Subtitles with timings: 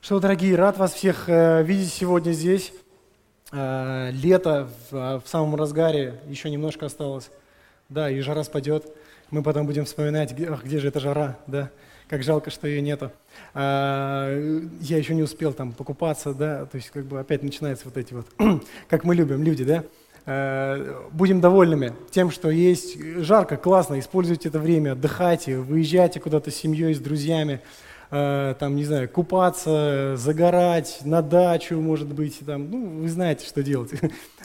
[0.00, 2.72] Что, дорогие, рад вас всех э, видеть сегодня здесь.
[3.50, 7.30] Э, лето в, в самом разгаре, еще немножко осталось.
[7.88, 8.86] Да, и жара спадет.
[9.30, 11.70] Мы потом будем вспоминать, где, ах, где же эта жара, да,
[12.08, 13.10] как жалко, что ее нету.
[13.54, 17.96] Э, я еще не успел там покупаться, да, то есть как бы опять начинаются вот
[17.96, 18.26] эти вот,
[18.88, 19.82] как мы любим, люди, да.
[20.26, 26.54] Э, будем довольными тем, что есть жарко, классно, используйте это время, отдыхайте, выезжайте куда-то с
[26.54, 27.60] семьей, с друзьями.
[28.10, 33.62] Э, там, не знаю, купаться, загорать, на дачу, может быть, там, ну, вы знаете, что
[33.62, 33.90] делать.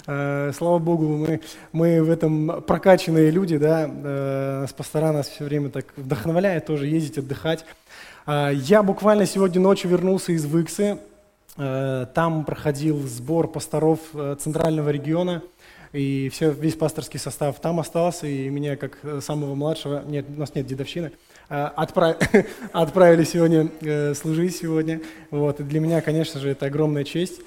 [0.05, 1.39] Э, слава Богу, мы,
[1.71, 6.87] мы в этом прокачанные люди, да, э, с пастора нас все время так вдохновляет тоже
[6.87, 7.63] ездить, отдыхать.
[8.27, 10.97] Я буквально сегодня ночью вернулся из Выксы,
[11.55, 13.99] там проходил сбор пасторов
[14.39, 15.41] центрального региона,
[15.93, 20.53] и все, весь пасторский состав там остался, и меня как самого младшего, нет, у нас
[20.53, 21.13] нет дедовщины,
[21.53, 22.17] отправ...
[22.71, 25.01] отправили сегодня э, служить сегодня.
[25.29, 25.59] Вот.
[25.59, 27.41] И для меня, конечно же, это огромная честь.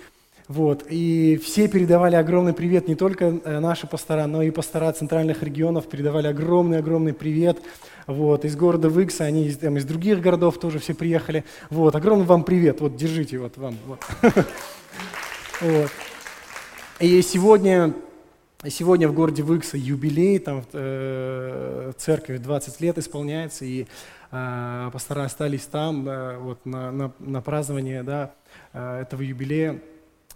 [0.49, 0.85] Вот.
[0.89, 5.89] И все передавали огромный привет, не только э, наши пастора, но и пастора центральных регионов
[5.89, 7.59] передавали огромный-огромный привет.
[8.07, 8.45] Вот.
[8.45, 11.45] Из города Выкса, они из, там, из других городов тоже все приехали.
[11.69, 11.97] Вот.
[11.97, 12.81] Огромный вам привет.
[12.81, 13.77] Вот, держите вот вам.
[13.87, 14.01] Вот.
[17.01, 17.93] И сегодня
[18.71, 23.87] Сегодня в городе Выкса юбилей, там э, церковь 20 лет исполняется, и
[24.33, 28.33] э, пастора остались там э, вот на, на, на празднование да,
[28.73, 29.81] э, этого юбилея.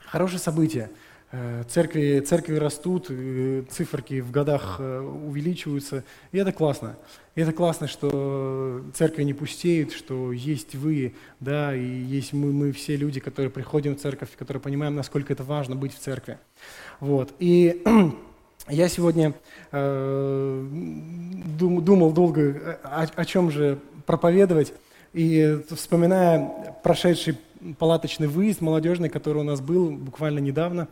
[0.04, 0.90] Хорошее событие.
[1.32, 6.96] Э, церкви, церкви растут, э, циферки в годах э, увеличиваются, и это классно.
[7.36, 12.72] И это классно, что церкви не пустеют, что есть вы, да, и есть мы, мы
[12.72, 16.38] все люди, которые приходим в церковь, которые понимаем, насколько это важно быть в церкви.
[16.98, 17.32] Вот.
[17.38, 17.80] И
[18.68, 19.32] я сегодня
[19.70, 20.68] э,
[21.58, 24.72] дум, думал долго, о, о чем же проповедовать,
[25.12, 27.38] и вспоминая прошедший
[27.78, 30.88] палаточный выезд молодежный, который у нас был буквально недавно,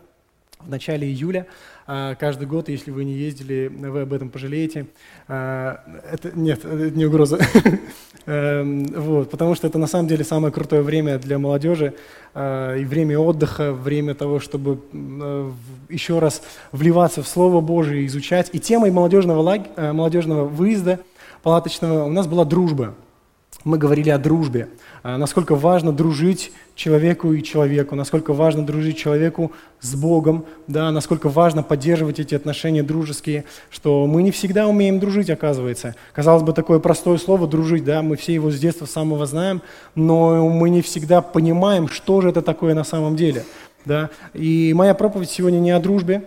[0.61, 1.47] в начале июля,
[1.87, 4.87] а, каждый год, если вы не ездили, вы об этом пожалеете.
[5.27, 5.81] А,
[6.11, 7.39] это, нет, это не угроза.
[8.27, 11.95] Эм, вот, потому что это на самом деле самое крутое время для молодежи,
[12.35, 15.51] а, и время отдыха, время того, чтобы э,
[15.89, 16.43] еще раз
[16.73, 18.51] вливаться в Слово Божие, изучать.
[18.53, 21.01] И темой молодежного, лагеря, э, молодежного выезда
[21.43, 22.95] палаточного у нас была дружба
[23.65, 24.69] мы говорили о дружбе,
[25.03, 31.29] а, насколько важно дружить человеку и человеку, насколько важно дружить человеку с Богом, да, насколько
[31.29, 35.97] важно поддерживать эти отношения дружеские, что мы не всегда умеем дружить, оказывается.
[36.13, 39.61] Казалось бы, такое простое слово «дружить», да, мы все его с детства самого знаем,
[39.95, 43.45] но мы не всегда понимаем, что же это такое на самом деле.
[43.85, 44.11] Да.
[44.35, 46.23] И моя проповедь сегодня не о дружбе,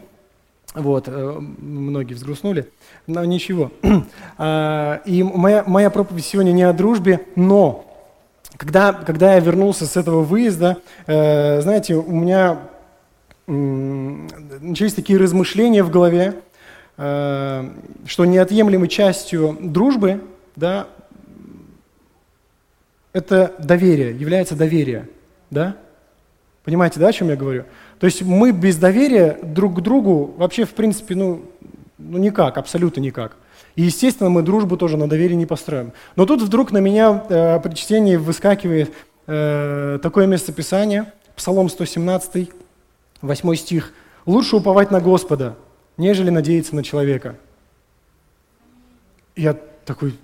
[0.73, 2.69] вот, э, многие взгрустнули,
[3.07, 3.71] но ничего.
[4.37, 7.85] А, и моя, моя проповедь сегодня не о дружбе, но
[8.57, 12.59] когда, когда я вернулся с этого выезда, э, знаете, у меня
[13.47, 16.41] начались такие размышления в голове,
[16.97, 17.69] э,
[18.05, 20.21] что неотъемлемой частью дружбы,
[20.55, 20.87] да,
[23.13, 25.07] это доверие, является доверие,
[25.49, 25.75] да?
[26.63, 27.65] Понимаете, да, о чем я говорю?
[28.01, 31.45] То есть мы без доверия друг к другу вообще, в принципе, ну,
[31.99, 33.37] ну никак, абсолютно никак.
[33.75, 35.93] И, естественно, мы дружбу тоже на доверии не построим.
[36.15, 38.91] Но тут вдруг на меня э, при чтении выскакивает
[39.27, 42.49] э, такое местописание, Псалом 117,
[43.21, 43.93] 8 стих.
[44.25, 45.55] «Лучше уповать на Господа,
[45.97, 47.35] нежели надеяться на человека».
[49.35, 50.17] Я такой,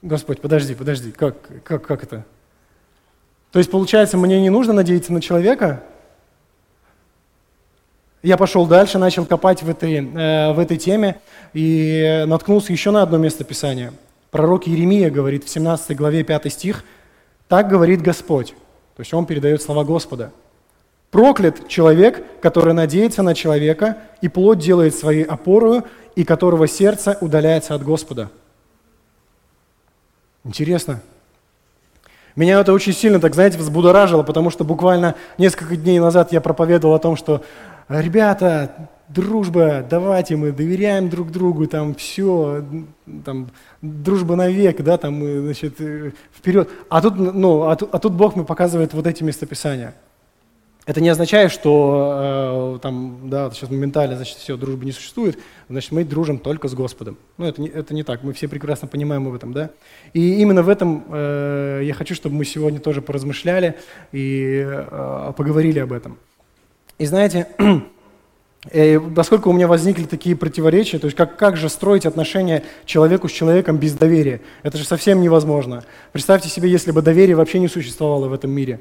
[0.00, 2.24] Господь, подожди, подожди, как, как, как это?
[3.52, 5.82] То есть, получается, мне не нужно надеяться на человека,
[8.24, 11.20] я пошел дальше, начал копать в этой, э, в этой теме
[11.52, 13.92] и наткнулся еще на одно место Писания.
[14.30, 16.84] Пророк Еремия говорит в 17 главе 5 стих,
[17.48, 18.54] «Так говорит Господь».
[18.96, 20.32] То есть он передает слова Господа.
[21.10, 25.84] «Проклят человек, который надеется на человека и плоть делает своей опорою,
[26.16, 28.30] и которого сердце удаляется от Господа».
[30.44, 31.02] Интересно.
[32.36, 36.94] Меня это очень сильно, так знаете, взбудоражило, потому что буквально несколько дней назад я проповедовал
[36.94, 37.42] о том, что
[37.88, 42.64] ребята, дружба, давайте мы доверяем друг другу, там все,
[43.24, 43.50] там
[43.82, 46.68] дружба навек, да, там мы, значит, э, вперед.
[46.88, 49.94] А тут, ну, а тут, а тут Бог мне показывает вот эти местописания.
[50.86, 55.38] Это не означает, что э, там, да, сейчас моментально, значит, все, дружбы не существует,
[55.70, 57.16] значит, мы дружим только с Господом.
[57.38, 59.70] Ну, это не, это не так, мы все прекрасно понимаем об этом, да.
[60.12, 63.76] И именно в этом э, я хочу, чтобы мы сегодня тоже поразмышляли
[64.12, 66.18] и э, поговорили об этом.
[66.98, 67.48] И знаете,
[68.70, 73.28] э, поскольку у меня возникли такие противоречия, то есть как, как же строить отношения человеку
[73.28, 74.40] с человеком без доверия?
[74.62, 75.84] Это же совсем невозможно.
[76.12, 78.80] Представьте себе, если бы доверие вообще не существовало в этом мире.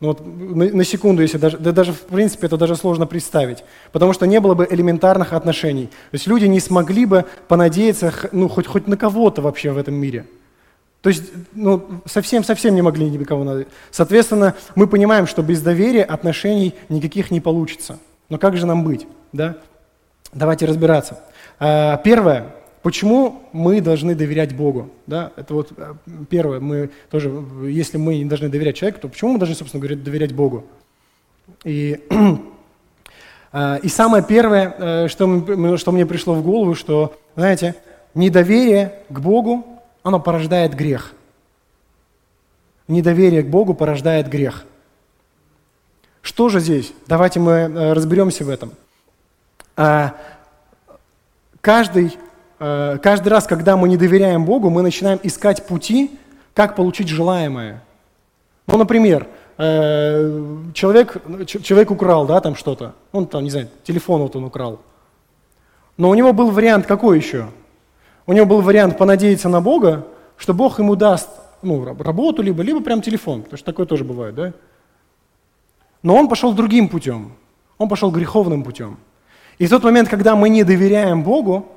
[0.00, 3.64] Ну вот на, на секунду, если даже, да даже в принципе это даже сложно представить,
[3.92, 5.86] потому что не было бы элементарных отношений.
[5.86, 9.94] То есть люди не смогли бы понадеяться ну, хоть, хоть на кого-то вообще в этом
[9.94, 10.24] мире.
[11.02, 13.74] То есть ну, совсем-совсем не могли никого надеяться.
[13.90, 17.98] Соответственно, мы понимаем, что без доверия отношений никаких не получится.
[18.28, 19.06] Но как же нам быть?
[19.32, 19.56] Да?
[20.32, 21.20] Давайте разбираться.
[21.58, 24.88] А, первое, Почему мы должны доверять Богу?
[25.06, 25.32] Да?
[25.36, 25.94] Это вот э,
[26.30, 26.60] первое.
[26.60, 27.30] Мы тоже,
[27.64, 30.64] если мы не должны доверять человеку, то почему мы должны, собственно говоря, доверять Богу?
[31.62, 32.00] И,
[33.52, 37.74] э, и самое первое, э, что, что мне пришло в голову, что, знаете,
[38.14, 39.69] недоверие к Богу,
[40.02, 41.12] оно порождает грех.
[42.88, 44.64] Недоверие к Богу порождает грех.
[46.22, 46.92] Что же здесь?
[47.06, 48.72] Давайте мы разберемся в этом.
[51.60, 52.16] Каждый
[52.60, 56.18] Э, каждый раз, когда мы не доверяем Богу, мы начинаем искать пути,
[56.54, 57.82] как получить желаемое.
[58.66, 59.26] Ну, например,
[59.56, 61.16] э, человек,
[61.46, 62.94] человек украл, да, там что-то.
[63.12, 64.80] Он там, не знаю, телефон вот он украл.
[65.96, 67.48] Но у него был вариант какой еще?
[68.30, 70.06] У него был вариант понадеяться на Бога,
[70.36, 71.28] что Бог ему даст
[71.62, 74.52] ну, работу, либо, либо прям телефон, потому что такое тоже бывает, да?
[76.04, 77.32] Но он пошел другим путем.
[77.76, 78.98] Он пошел греховным путем.
[79.58, 81.72] И в тот момент, когда мы не доверяем Богу,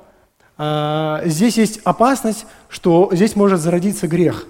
[0.56, 4.46] а, здесь есть опасность, что здесь может зародиться грех.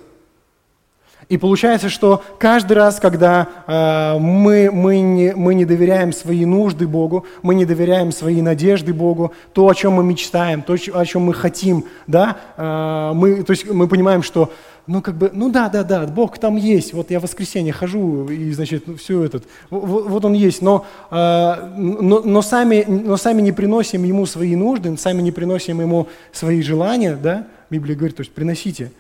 [1.29, 6.87] И получается, что каждый раз, когда э, мы, мы, не, мы не доверяем свои нужды
[6.87, 11.23] Богу, мы не доверяем свои надежды Богу, то, о чем мы мечтаем, то, о чем
[11.23, 14.51] мы хотим, да, э, мы, то есть мы понимаем, что
[14.87, 18.29] ну, как бы, ну да, да, да, Бог там есть, вот я в воскресенье хожу,
[18.29, 23.17] и, значит, ну, все этот, вот, вот он есть, но, э, но, но, сами, но
[23.17, 28.17] сами не приносим ему свои нужды, сами не приносим ему свои желания, да, Библия говорит,
[28.17, 28.93] то есть приносите,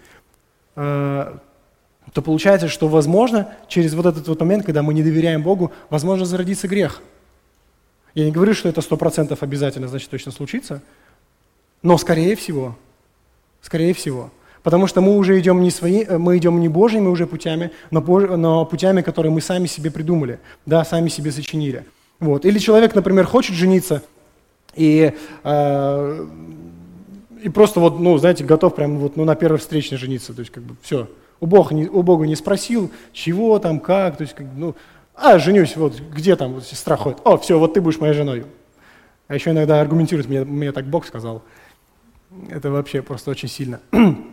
[0.76, 1.35] э,
[2.12, 6.24] то получается, что, возможно, через вот этот вот момент, когда мы не доверяем Богу, возможно
[6.24, 7.02] зародится грех.
[8.14, 10.82] Я не говорю, что это сто процентов обязательно, значит, точно случится,
[11.82, 12.76] но скорее всего,
[13.60, 14.30] скорее всего–
[14.64, 18.00] Потому что мы уже идем не свои, э, мы идем не Божьими уже путями, но,
[18.00, 21.84] но путями, которые мы сами себе придумали, да, сами себе сочинили.
[22.18, 22.46] Вот.
[22.46, 24.02] Или человек, например, хочет жениться
[24.74, 25.12] и,
[25.44, 26.26] э,
[27.42, 30.32] и просто вот, ну, знаете, готов прямо вот, ну, на первой встрече жениться.
[30.32, 31.08] То есть, как бы, все.
[31.44, 34.75] У Бога, не, у Бога не спросил, чего там, как, то есть, как, ну,
[35.14, 38.46] а, женюсь, вот, где там вот, сестра ходит, о, все, вот ты будешь моей женой.
[39.29, 41.43] А еще иногда аргументирует, мне, мне так Бог сказал.
[42.49, 43.81] Это вообще просто очень сильно.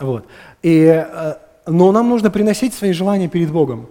[0.00, 0.26] Вот.
[0.60, 1.34] И, э,
[1.66, 3.86] но нам нужно приносить свои желания перед Богом,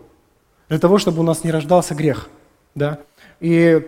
[0.67, 2.29] для того, чтобы у нас не рождался грех.
[2.75, 2.99] Да?
[3.39, 3.81] И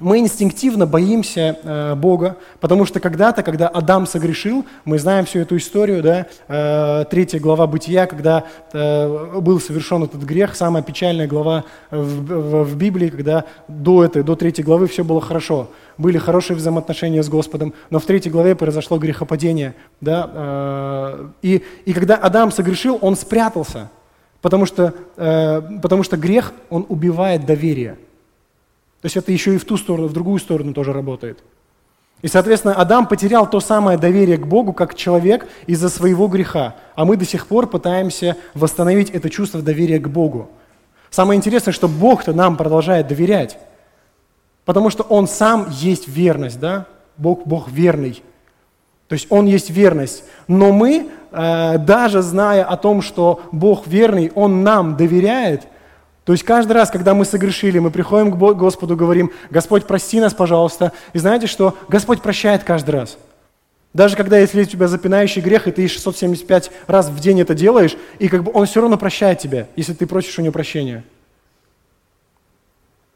[0.00, 5.56] мы инстинктивно боимся э, Бога, потому что когда-то, когда Адам согрешил, мы знаем всю эту
[5.56, 11.64] историю, да, э, третья глава Бытия, когда э, был совершен этот грех, самая печальная глава
[11.90, 16.56] в, в, в Библии, когда до этой, до третьей главы все было хорошо, были хорошие
[16.56, 22.52] взаимоотношения с Господом, но в третьей главе произошло грехопадение, да, э, и, и когда Адам
[22.52, 23.90] согрешил, он спрятался,
[24.42, 27.98] потому что, э, потому что грех, он убивает доверие–
[29.00, 31.38] то есть это еще и в ту сторону, в другую сторону тоже работает.
[32.20, 37.04] И, соответственно, Адам потерял то самое доверие к Богу как человек из-за своего греха, а
[37.04, 40.50] мы до сих пор пытаемся восстановить это чувство доверия к Богу.
[41.10, 43.58] Самое интересное, что Бог-то нам продолжает доверять,
[44.64, 46.86] потому что Он сам есть верность, да?
[47.16, 48.22] Бог, Бог верный.
[49.06, 50.24] То есть Он есть верность.
[50.48, 55.68] Но мы, э, даже зная о том, что Бог верный, Он нам доверяет–
[56.28, 60.34] то есть каждый раз, когда мы согрешили, мы приходим к Господу, говорим, Господь, прости нас,
[60.34, 60.92] пожалуйста.
[61.14, 61.74] И знаете что?
[61.88, 63.16] Господь прощает каждый раз.
[63.94, 67.96] Даже когда, если у тебя запинающий грех, и ты 675 раз в день это делаешь,
[68.18, 71.02] и как бы Он все равно прощает тебя, если ты просишь у Него прощения.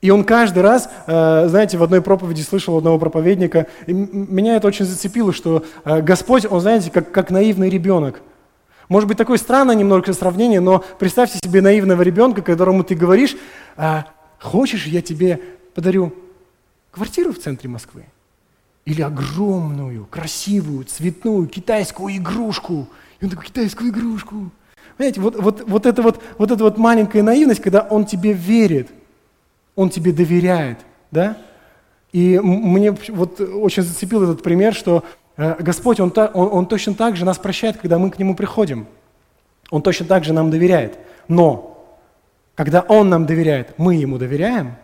[0.00, 4.87] И он каждый раз, э, знаете, в одной проповеди слышал одного проповедника, меня это очень
[4.87, 8.23] зацепило, что э, Господь, он, знаете, как, как наивный ребенок–
[8.88, 13.36] может быть, такое странное немного сравнение, но представьте себе наивного ребенка, которому ты говоришь,
[13.76, 14.06] а,
[14.40, 15.40] хочешь, я тебе
[15.74, 16.12] подарю
[16.90, 18.04] квартиру в центре Москвы?
[18.84, 22.88] Или огромную, красивую, цветную китайскую игрушку?
[23.20, 24.50] И он такой, китайскую игрушку.
[24.96, 28.88] Понимаете, вот, вот, вот, это вот, вот эта вот маленькая наивность, когда он тебе верит,
[29.74, 31.38] он тебе доверяет, да?
[32.12, 35.02] И мне вот очень зацепил этот пример, что
[35.36, 38.86] Господь, он, он, он точно так же нас прощает, когда мы к Нему приходим.
[39.70, 40.98] Он точно так же нам доверяет.
[41.28, 41.98] Но,
[42.54, 44.76] когда Он нам доверяет, мы Ему доверяем.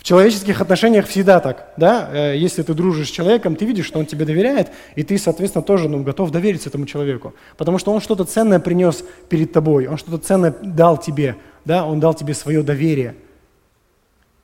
[0.00, 2.08] В человеческих отношениях всегда так, да?
[2.10, 5.62] Э, если ты дружишь с человеком, ты видишь, что он тебе доверяет, и ты, соответственно,
[5.62, 7.34] тоже ну, готов довериться этому человеку.
[7.58, 11.84] Потому что он что-то ценное принес перед тобой, он что-то ценное дал тебе, да?
[11.84, 13.14] Он дал тебе свое доверие.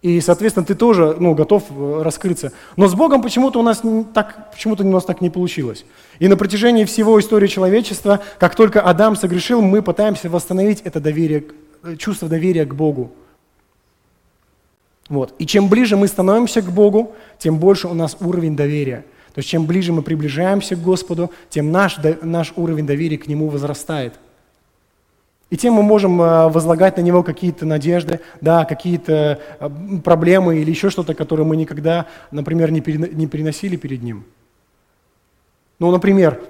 [0.03, 2.53] И, соответственно, ты тоже ну, готов э, раскрыться.
[2.76, 3.83] Но с Богом почему-то у нас
[4.15, 5.85] так, почему-то у нас так не получилось.
[6.19, 11.47] И на протяжении всего истории человечества, как только Адам согрешил, мы пытаемся восстановить это доверие,
[11.83, 13.12] э, чувство доверия к Богу.
[15.09, 15.35] Вот.
[15.38, 19.05] И чем ближе мы становимся к Богу, тем больше у нас уровень доверия.
[19.35, 23.49] То есть чем ближе мы приближаемся к Господу, тем наш, наш уровень доверия к Нему
[23.49, 24.15] возрастает.
[25.49, 29.71] И тем мы можем э, возлагать на Него какие-то надежды, да, какие-то э,
[30.03, 34.25] проблемы или еще что-то, которое мы никогда, например, не переносили перед Ним.
[35.79, 36.41] Ну, например,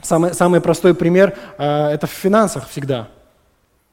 [0.00, 3.08] самый, самый простой пример э,– это в финансах всегда.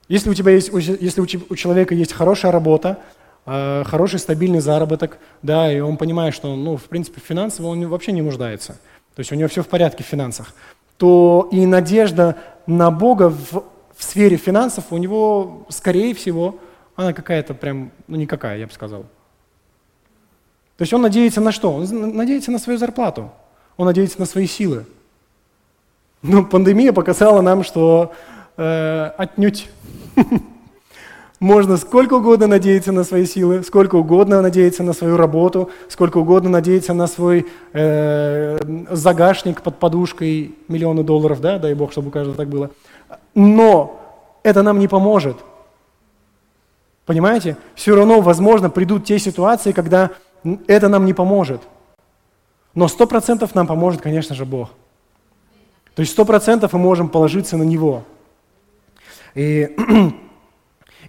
[0.08, 2.98] Если у, тебя есть, если у человека есть хорошая работа,
[3.46, 8.24] хороший стабильный заработок, да, и он понимает, что, ну, в принципе, финансово он вообще не
[8.24, 8.74] нуждается,
[9.16, 10.56] то есть у него все в порядке в финансах,
[10.98, 13.64] то и надежда на Бога в,
[14.00, 16.58] в сфере финансов у него, скорее всего,
[16.96, 19.02] она какая-то прям, ну, никакая, я бы сказал.
[20.78, 21.74] То есть он надеется на что?
[21.74, 23.30] Он надеется на свою зарплату,
[23.76, 24.86] он надеется на свои силы.
[26.22, 28.14] Но пандемия показала нам, что
[28.56, 29.70] э, отнюдь
[31.42, 36.50] Можно сколько угодно надеяться на свои силы, сколько угодно надеяться на свою работу, сколько угодно
[36.50, 38.60] надеяться на свой э,
[38.92, 42.72] загашник под подушкой миллионы долларов, да, дай бог, чтобы у каждого так было.
[43.36, 44.00] Но
[44.44, 45.38] это нам не поможет.
[47.06, 47.58] Понимаете?
[47.76, 50.12] Все равно, возможно, придут те ситуации, когда
[50.68, 51.62] это нам не поможет.
[52.76, 54.70] Но сто процентов нам поможет, конечно же, Бог.
[55.96, 58.04] То есть сто процентов мы можем положиться на Него.
[59.36, 59.76] И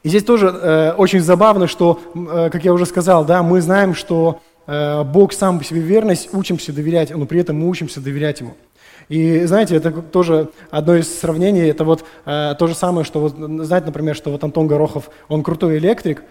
[0.03, 3.95] И здесь тоже э, очень забавно, что, э, как я уже сказал, да, мы знаем,
[3.95, 8.41] что э, Бог сам по себе верность, учимся доверять, но при этом мы учимся доверять
[8.41, 8.55] Ему.
[9.11, 13.35] И знаете, это тоже одно из сравнений, это вот э, то же самое, что вот,
[13.67, 16.23] знаете, например, что вот Антон Горохов, он крутой электрик,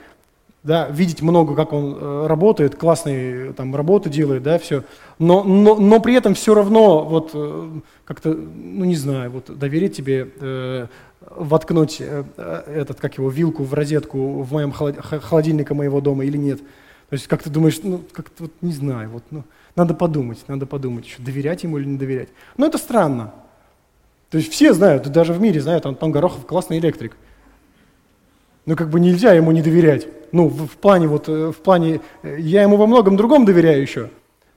[0.64, 4.86] да, видеть много, как он э, работает, классные там работы делает, да, все,
[5.20, 7.70] но, но, но при этом все равно вот э,
[8.06, 10.88] как-то, ну не знаю, вот доверить тебе э,
[11.36, 12.24] воткнуть э,
[12.66, 16.60] этот, как его, вилку в розетку в моем холодильнике моего дома или нет.
[17.10, 19.44] То есть как ты думаешь, ну, как-то вот не знаю, вот, ну,
[19.80, 22.28] надо подумать, надо подумать, еще доверять ему или не доверять.
[22.58, 23.34] Но это странно.
[24.30, 27.16] То есть все знают, даже в мире знают, Антон Горохов классный электрик.
[28.66, 30.08] Но как бы нельзя ему не доверять.
[30.34, 33.82] Ну, в, в плане вот, э, в плане, э, я ему во многом другом доверяю
[33.82, 34.10] еще.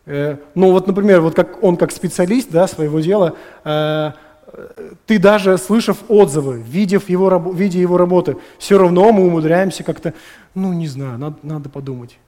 [0.04, 6.60] Ну вот, например, вот как он как специалист, да, своего дела, ты даже слышав отзывы,
[6.60, 10.12] видев его, видя его работы, все равно мы умудряемся как-то,
[10.56, 12.18] ну не знаю, надо, надо подумать.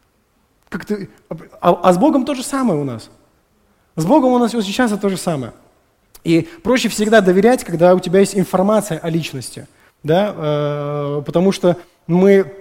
[0.75, 1.09] Как ты,
[1.61, 3.09] а, а с Богом то же самое у нас.
[3.95, 5.53] С Богом у нас сейчас это то же самое.
[6.25, 9.69] И проще всегда доверять, когда у тебя есть информация о личности.
[10.03, 10.35] Да?
[10.37, 11.77] Э, потому что
[12.09, 12.53] мы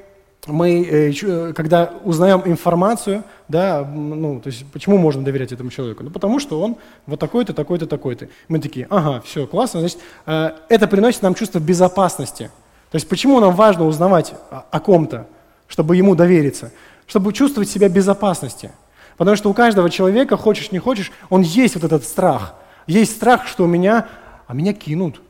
[0.46, 6.04] мы, э, э, когда узнаем информацию, да, ну, то есть почему можно доверять этому человеку?
[6.04, 6.76] Ну, потому что он
[7.08, 8.28] вот такой-то, такой-то, такой-то.
[8.48, 12.52] Мы такие, ага, все, классно, значит, э, это приносит нам чувство безопасности.
[12.92, 15.26] То есть почему нам важно узнавать о, о ком-то,
[15.68, 16.72] чтобы ему довериться?
[17.08, 18.72] Чтобы чувствовать себя в безопасности.
[19.18, 22.56] Потому что у каждого человека, хочешь не хочешь, он есть вот этот страх.
[22.88, 24.08] Есть страх, что меня,
[24.48, 25.22] а меня кинут,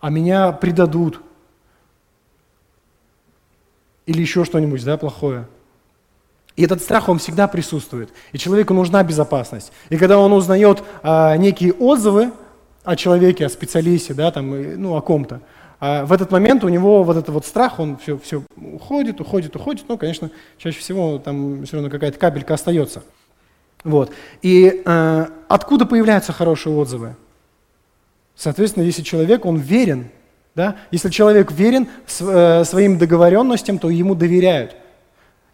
[0.00, 1.20] а меня предадут,
[4.06, 5.46] или еще что-нибудь да, плохое.
[6.56, 8.10] И этот страх, он всегда присутствует.
[8.32, 9.72] И человеку нужна безопасность.
[9.88, 12.32] И когда он узнает а, некие отзывы
[12.84, 15.40] о человеке, о специалисте, да, там, ну, о ком-то,
[15.86, 19.54] а в этот момент у него вот этот вот страх, он все, все уходит, уходит,
[19.54, 19.84] уходит.
[19.86, 23.02] Ну, конечно, чаще всего там все равно какая-то капелька остается.
[23.84, 24.10] Вот.
[24.40, 27.16] И а, откуда появляются хорошие отзывы?
[28.34, 30.08] Соответственно, если человек, он верен
[30.54, 30.76] да?
[30.90, 31.86] Если человек верен
[32.20, 34.76] э, своим договоренностям, то ему доверяют.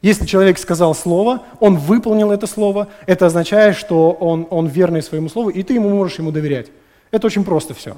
[0.02, 5.28] Если человек сказал слово, он выполнил это слово, это означает, что он, он верный своему
[5.28, 6.68] слову, и ты ему можешь ему доверять.
[7.10, 7.96] Это очень просто все.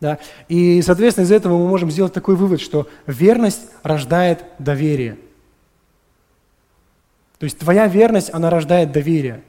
[0.00, 0.18] Да?
[0.48, 5.18] И, соответственно, из этого мы можем сделать такой вывод, что верность рождает доверие.
[7.38, 9.42] То есть твоя верность, она рождает доверие.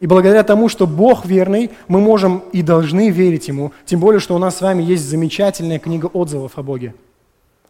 [0.00, 3.72] И благодаря тому, что Бог верный, мы можем и должны верить Ему.
[3.84, 6.94] Тем более, что у нас с вами есть замечательная книга отзывов о Боге.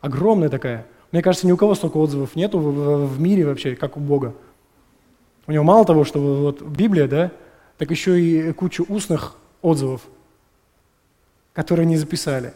[0.01, 0.87] Огромная такая.
[1.11, 4.35] Мне кажется, ни у кого столько отзывов нету в, мире вообще, как у Бога.
[5.47, 7.31] У него мало того, что вот Библия, да,
[7.79, 10.03] так еще и кучу устных отзывов,
[11.53, 12.53] которые не записали.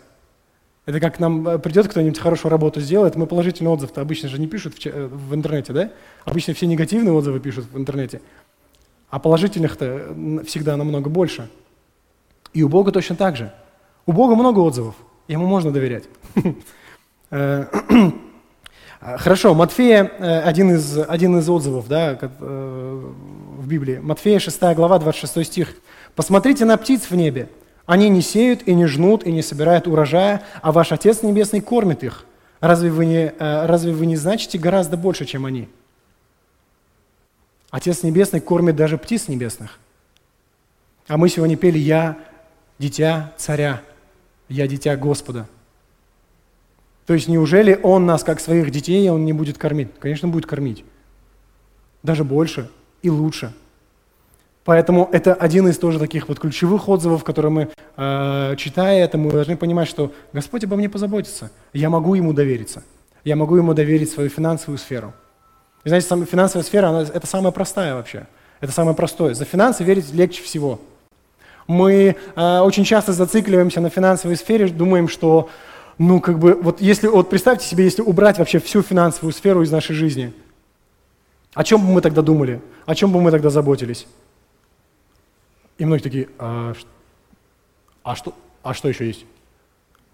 [0.85, 4.49] Это как нам э, придет кто-нибудь хорошую работу сделает, мы положительный отзыв-то обычно же не
[4.49, 5.91] пишут в, э, в интернете, да?
[6.25, 8.21] Обычно все негативные отзывы пишут в интернете.
[9.09, 11.49] А положительных-то всегда намного больше.
[12.53, 13.53] И у Бога точно так же.
[14.07, 14.97] У Бога много отзывов,
[15.29, 16.05] ему можно доверять.
[17.35, 17.65] Э,
[19.01, 20.03] хорошо, Матфея,
[20.45, 24.01] один из, один из отзывов да, в Библии.
[24.03, 25.75] Матфея 6 глава, 26 стих.
[26.15, 27.49] «Посмотрите на птиц в небе,
[27.87, 32.05] они не сеют и не жнут и не собирают урожая, а ваш Отец Небесный кормит
[32.05, 32.27] их.
[32.61, 35.69] Разве вы не, э, разве вы не значите гораздо больше, чем они?
[37.71, 39.79] Отец Небесный кормит даже птиц небесных.
[41.09, 42.19] А мы сегодня пели «Я
[42.79, 43.83] дитя царя,
[44.49, 45.49] я дитя Господа».
[47.07, 49.89] То есть неужели Он нас, как своих детей, Он не будет кормить?
[49.99, 50.85] Конечно, будет кормить.
[52.05, 52.71] Даже больше
[53.03, 53.53] и лучше–
[54.65, 59.31] Поэтому это один из тоже таких вот ключевых отзывов, которые мы, э, читая это, мы
[59.33, 61.51] должны понимать, что Господь обо мне позаботится.
[61.73, 62.85] Я могу Ему довериться.
[63.25, 65.13] Я могу Ему доверить свою финансовую сферу.
[65.85, 68.27] И знаете, финансовая сфера, она, это самая простая вообще.
[68.61, 69.35] Это самое простое.
[69.35, 70.81] За финансы верить легче всего.
[71.67, 75.49] Мы э, очень часто зацикливаемся на финансовой сфере, думаем, что,
[75.99, 79.73] ну, как бы, вот если, вот представьте себе, если убрать вообще всю финансовую сферу из
[79.73, 80.33] нашей жизни,
[81.55, 82.61] о чем бы мы тогда думали?
[82.87, 84.07] О чем бы мы тогда заботились?
[85.83, 86.75] И многие такие, а,
[88.05, 89.27] а, что, а что еще есть?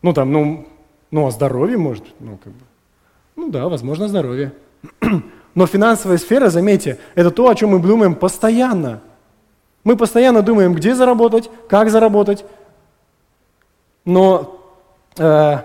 [0.00, 0.66] Ну там, ну,
[1.10, 2.60] ну о здоровье может, ну как бы,
[3.36, 4.54] ну да, возможно здоровье.
[5.54, 9.02] Но финансовая сфера, заметьте, это то, о чем мы думаем постоянно.
[9.84, 12.46] Мы постоянно думаем, где заработать, как заработать.
[14.06, 14.58] Но
[15.18, 15.56] э,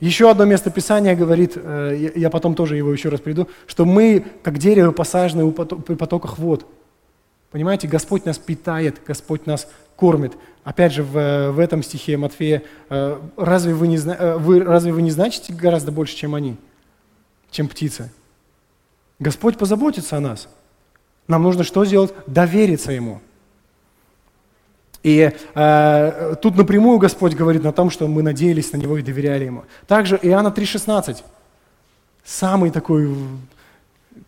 [0.00, 3.84] еще одно место Писания говорит, э, я, я потом тоже его еще раз приду, что
[3.84, 6.66] мы, как дерево, посажены у потоках вод.
[7.54, 10.32] Понимаете, Господь нас питает, Господь нас кормит.
[10.64, 15.02] Опять же, в, в этом стихе Матфея, э, разве вы, не, э, вы, разве вы
[15.02, 16.56] не значите гораздо больше, чем они,
[17.52, 18.10] чем птицы?
[19.20, 20.48] Господь позаботится о нас.
[21.28, 22.12] Нам нужно что сделать?
[22.26, 23.20] Довериться Ему.
[25.04, 29.44] И э, тут напрямую Господь говорит на том, что мы надеялись на Него и доверяли
[29.44, 29.64] Ему.
[29.86, 31.22] Также Иоанна 3,16.
[32.24, 33.16] Самый такой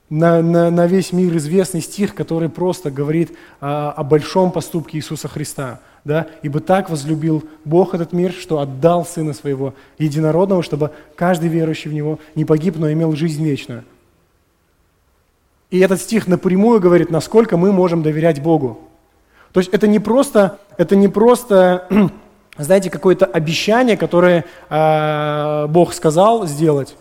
[0.08, 5.28] на, на, на весь мир известный стих, который просто говорит а, о большом поступке Иисуса
[5.28, 5.80] Христа.
[6.04, 6.28] Да?
[6.42, 11.94] «Ибо так возлюбил Бог этот мир, что отдал Сына Своего Единородного, чтобы каждый верующий в
[11.94, 13.82] Него не погиб, но имел жизнь вечную».
[15.70, 18.78] И этот стих напрямую говорит, насколько мы можем доверять Богу.
[19.52, 21.88] То есть это не просто, это не просто
[22.58, 26.96] знаете, какое-то обещание, которое э, Бог сказал сделать,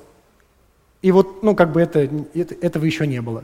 [1.06, 3.44] и вот, ну, как бы это, это, этого еще не было.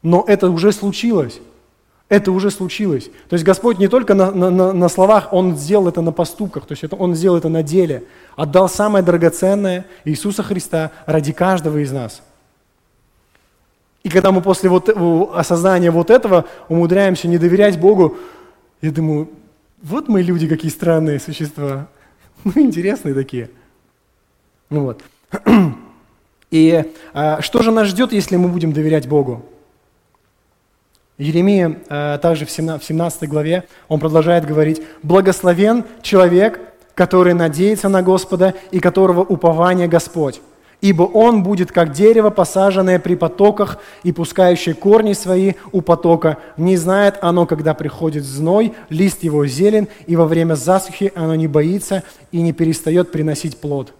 [0.00, 1.40] Но это уже случилось.
[2.08, 3.10] Это уже случилось.
[3.28, 6.72] То есть Господь не только на, на, на словах, Он сделал это на поступках, то
[6.72, 8.04] есть это, Он сделал это на деле.
[8.36, 12.22] Отдал самое драгоценное Иисуса Христа ради каждого из нас.
[14.04, 14.88] И когда мы после вот,
[15.34, 18.18] осознания вот этого умудряемся не доверять Богу,
[18.82, 19.30] я думаю,
[19.82, 21.88] вот мы люди какие странные существа.
[22.44, 23.50] Ну, интересные такие.
[24.70, 25.02] Ну вот.
[26.50, 29.42] И а, что же нас ждет, если мы будем доверять Богу?
[31.16, 36.60] Еремия а, также в 17 главе, он продолжает говорить, «Благословен человек,
[36.94, 40.40] который надеется на Господа и которого упование Господь,
[40.80, 46.38] ибо он будет как дерево, посаженное при потоках и пускающее корни свои у потока.
[46.56, 51.46] Не знает оно, когда приходит зной, лист его зелен, и во время засухи оно не
[51.46, 53.92] боится и не перестает приносить плод».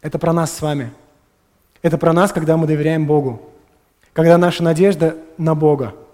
[0.00, 0.90] Это про нас с вами–
[1.82, 3.40] это про нас, когда мы доверяем Богу,
[4.12, 5.94] когда наша надежда на Бога–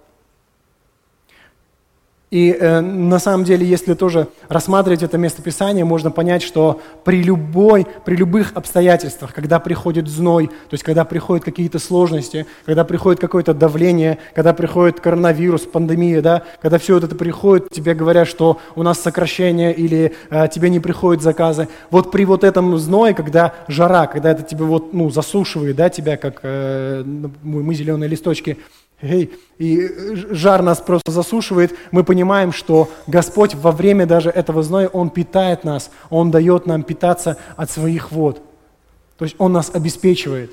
[2.35, 7.87] и э, на самом деле, если тоже рассматривать это местописание, можно понять, что при, любой,
[8.05, 13.55] при любых обстоятельствах, когда приходит зной, то есть когда приходят какие-то сложности, когда приходит какое-то
[13.55, 18.99] давление, когда приходит коронавирус, пандемия, да, когда все это приходит, тебе говорят, что у нас
[18.99, 21.69] сокращение или э, тебе не приходят заказы.
[21.93, 26.17] Вот при вот этом зное, когда жара, когда это тебе вот, ну, засушивает, да, тебя,
[26.17, 27.05] как э,
[27.45, 28.59] мы зеленые листочки,
[29.59, 29.91] И
[30.31, 35.65] жар нас просто засушивает, мы понимаем, что Господь во время даже этого зноя, Он питает
[35.65, 38.43] нас, Он дает нам питаться от своих вод.
[39.19, 40.51] То есть Он нас обеспечивает.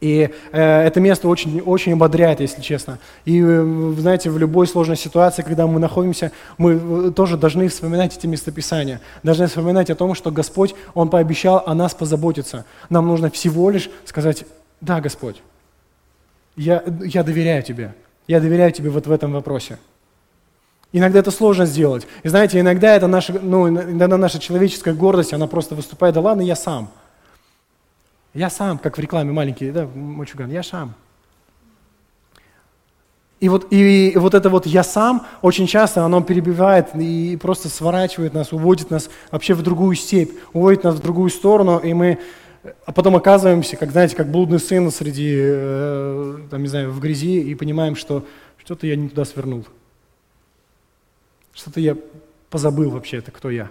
[0.00, 2.98] И э, это место очень, очень ободряет, если честно.
[3.24, 8.16] И, э, знаете, в любой сложной ситуации, когда мы находимся, мы э, тоже должны вспоминать
[8.16, 9.00] эти местописания.
[9.22, 12.66] Должны вспоминать о том, что Господь, Он пообещал о нас позаботиться.
[12.90, 14.44] Нам нужно всего лишь сказать,
[14.82, 15.42] да, Господь,
[16.56, 17.94] я, я доверяю тебе.
[18.26, 19.78] Я доверяю тебе вот в этом вопросе.
[20.92, 22.06] Иногда это сложно сделать.
[22.22, 26.42] И знаете, иногда это наша, ну, иногда наша человеческая гордость, она просто выступает, да ладно,
[26.42, 26.90] я сам.
[28.34, 30.94] Я сам, как в рекламе маленький, да, мальчуган, я сам.
[33.38, 37.68] И вот, и, и вот это вот «я сам» очень часто оно перебивает и просто
[37.68, 42.18] сворачивает нас, уводит нас вообще в другую степь, уводит нас в другую сторону, и мы
[42.84, 47.40] а потом оказываемся, как, знаете, как блудный сын среди, э, там, не знаю, в грязи,
[47.40, 48.26] и понимаем, что
[48.58, 49.66] что-то я не туда свернул.
[51.52, 51.96] Что-то я
[52.50, 53.70] позабыл вообще, это кто я.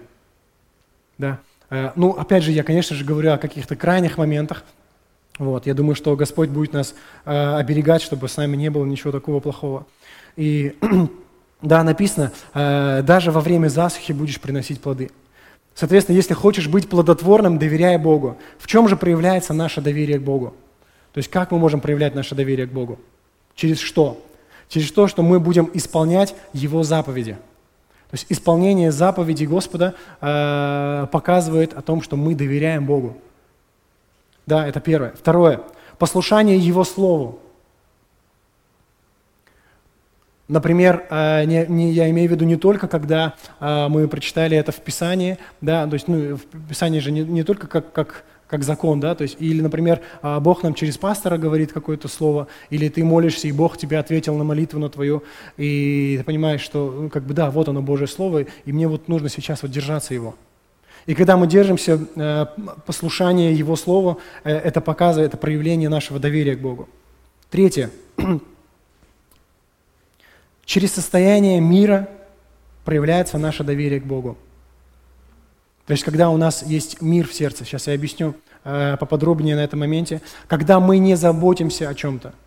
[1.18, 1.40] Да?
[1.70, 4.64] Э, ну, опять же, я, конечно же, говорю о каких-то крайних моментах,
[5.38, 9.12] вот, я думаю, что Господь будет нас э, оберегать, чтобы с нами не было ничего
[9.12, 9.86] такого плохого.
[10.38, 10.78] И
[11.62, 15.12] да, написано, э, даже во время засухи будешь приносить плоды.
[15.76, 18.38] Соответственно, если хочешь быть плодотворным, доверяй Богу.
[18.58, 20.56] В чем же проявляется наше доверие к Богу?
[21.12, 22.98] То есть как мы можем проявлять наше доверие к Богу?
[23.56, 24.22] Через что?
[24.70, 27.34] Через то, что мы будем исполнять Его заповеди.
[28.10, 33.18] То есть исполнение заповедей Господа э, показывает о том, что мы доверяем Богу.
[34.46, 35.12] Да, это первое.
[35.12, 35.62] Второе.
[35.98, 37.40] Послушание Его Слову.
[40.48, 44.72] Например, э, не, не, я имею в виду не только, когда э, мы прочитали это
[44.72, 48.64] в Писании, да, то есть ну, в Писании же не, не только как, как, как
[48.64, 52.90] закон, да, то есть, или, например, э, Бог нам через пастора говорит какое-то слово, или
[52.90, 55.24] ты молишься, и Бог тебе ответил на молитву на твою,
[55.58, 59.08] и ты понимаешь, что, ну, как бы, да, вот оно Божье Слово, и мне вот
[59.08, 60.36] нужно сейчас вот держаться его.
[61.08, 62.50] И когда мы держимся
[62.86, 66.90] послушания Его Слова, это показывает, это проявление нашего доверия к Богу.
[67.52, 67.92] Третье.
[70.66, 72.10] Через состояние мира
[72.84, 74.38] проявляется наше доверие к Богу.
[75.86, 79.64] То есть, когда у нас есть мир в сердце, сейчас я объясню э, поподробнее на
[79.64, 82.34] этом моменте, когда мы не заботимся о чем-то–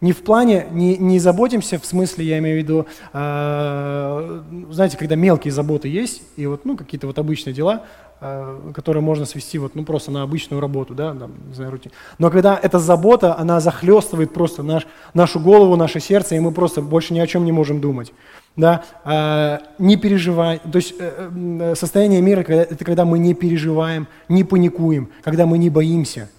[0.00, 5.14] не в плане, не, не заботимся, в смысле, я имею в виду, э, знаете, когда
[5.14, 7.84] мелкие заботы есть, и вот, ну, какие-то вот обычные дела,
[8.20, 11.90] э, которые можно свести вот, ну, просто на обычную работу, да, там, не знаю, рутин.
[12.18, 16.80] Но когда эта забота, она захлестывает просто наш, нашу голову, наше сердце, и мы просто
[16.80, 18.12] больше ни о чем не можем думать.
[18.56, 23.34] Да, э, не переживай, то есть э, э состояние мира когда, это когда мы не
[23.34, 26.30] переживаем, не паникуем, когда мы не боимся.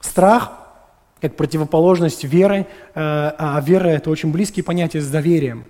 [0.00, 0.63] Страх
[1.20, 5.64] как противоположность веры, э, а вера– это очень близкие понятия с доверием.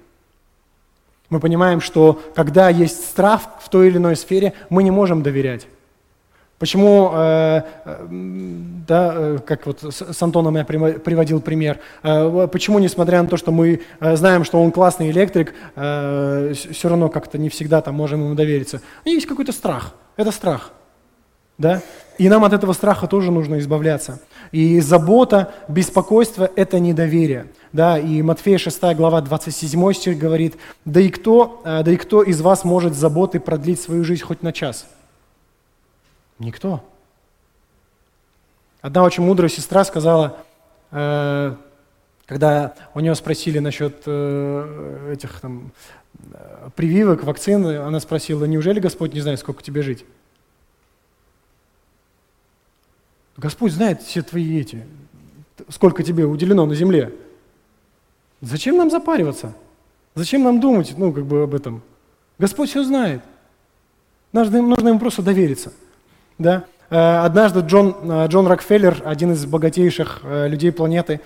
[1.30, 5.66] Мы понимаем, что когда есть страх в той или иной сфере, мы не можем доверять.
[6.58, 8.06] Почему, э, э,
[8.86, 14.44] да, как вот с Антоном я приводил пример, почему, несмотря на то, что мы знаем,
[14.44, 18.80] что он классный электрик, все равно как-то не всегда там можем ему довериться.
[19.04, 20.72] Есть какой-то страх, это страх.
[21.58, 21.82] Да?
[22.18, 24.20] И нам от этого страха тоже нужно избавляться.
[24.52, 27.46] И забота, беспокойство– это недоверие.
[27.72, 32.22] Да, и Матфея 6 глава 27 стих говорит, да и, кто, э, «Да и кто
[32.22, 34.86] из вас может заботы продлить свою жизнь хоть на час?»
[36.38, 36.84] Никто.
[38.80, 40.36] Одна очень мудрая сестра сказала,
[40.92, 41.56] э,
[42.26, 45.72] когда у нее спросили насчет э, этих там,
[46.76, 50.04] прививок, вакцин, она спросила, неужели Господь не знает, сколько тебе жить?
[53.36, 54.84] Господь знает все твои эти,
[55.68, 57.12] сколько тебе уделено на земле.
[58.40, 59.54] Зачем нам запариваться?
[60.14, 61.82] Зачем нам думать, ну, как бы об этом?
[62.38, 63.22] Господь все знает.
[64.32, 65.72] Нужно, нужно ему просто довериться.
[66.38, 66.64] Да?
[66.90, 71.20] Э, однажды Джон, э, Джон Рокфеллер, один из богатейших э, людей планеты,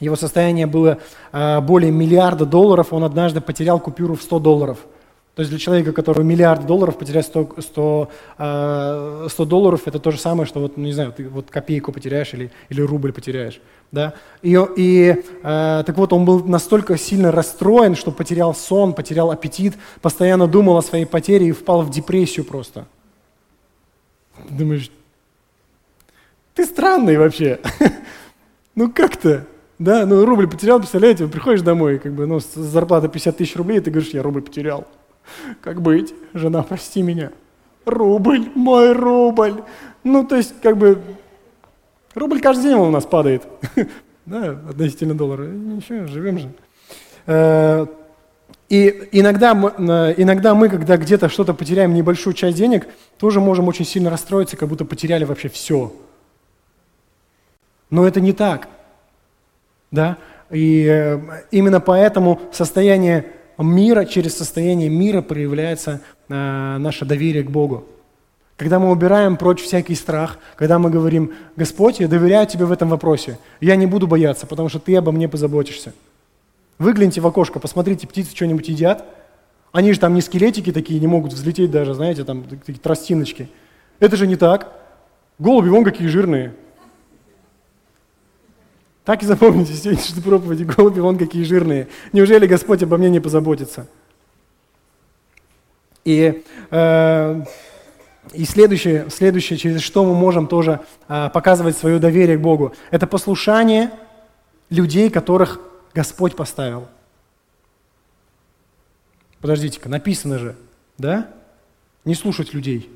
[0.00, 0.98] его состояние было
[1.32, 4.78] более миллиарда долларов, он однажды потерял купюру в 100 долларов–
[5.38, 8.10] то есть для человека, который миллиард долларов, потерять 100, 100,
[9.28, 12.34] 100 долларов, это то же самое, что вот, ну, не знаю, ты вот копейку потеряешь
[12.34, 13.60] или, или рубль потеряешь.
[13.92, 14.14] Да?
[14.42, 19.78] И, и э, так вот, он был настолько сильно расстроен, что потерял сон, потерял аппетит,
[20.02, 22.86] постоянно думал о своей потере и впал в депрессию просто.
[24.50, 24.90] Думаешь,
[26.54, 27.60] ты странный вообще.
[28.74, 29.46] ну как-то.
[29.78, 33.80] Да, ну рубль потерял, представляете, приходишь домой, как бы, ну, зарплата 50 тысяч рублей, и
[33.80, 34.88] ты говоришь, я рубль потерял.
[35.60, 36.14] Как быть?
[36.34, 37.32] Жена, прости меня.
[37.84, 39.62] Рубль, мой рубль.
[40.04, 41.00] Ну, то есть, как бы,
[42.14, 43.42] рубль каждый день у нас падает.
[44.26, 45.44] Да, относительно доллара.
[45.44, 46.52] Ничего, живем же.
[47.24, 47.86] Э,
[48.68, 49.70] и иногда мы,
[50.18, 52.86] иногда мы, когда где-то что-то потеряем, небольшую часть денег,
[53.16, 55.94] тоже можем очень сильно расстроиться, как будто потеряли вообще все.
[57.88, 58.68] Но это не так.
[59.90, 60.18] Да?
[60.50, 67.84] И э, именно поэтому состояние мира, через состояние мира проявляется э, наше доверие к Богу.
[68.56, 72.88] Когда мы убираем прочь всякий страх, когда мы говорим, Господь, я доверяю Тебе в этом
[72.88, 75.92] вопросе, я не буду бояться, потому что Ты обо мне позаботишься.
[76.78, 79.04] Выгляните в окошко, посмотрите, птицы что-нибудь едят.
[79.72, 83.48] Они же там не скелетики такие, не могут взлететь даже, знаете, там такие тростиночки.
[84.00, 84.72] Это же не так.
[85.38, 86.54] Голуби вон какие жирные.
[89.08, 91.88] Так и запомните сегодняшней проповеди, голуби вон какие жирные.
[92.12, 93.88] Неужели Господь обо мне не позаботится?
[96.04, 97.44] И, э,
[98.34, 103.06] и следующее, следующее, через что мы можем тоже э, показывать свое доверие к Богу, это
[103.06, 103.92] послушание
[104.68, 105.58] людей, которых
[105.94, 106.86] Господь поставил.
[109.40, 110.54] Подождите-ка, написано же,
[110.98, 111.30] да?
[112.04, 112.90] Не слушать людей.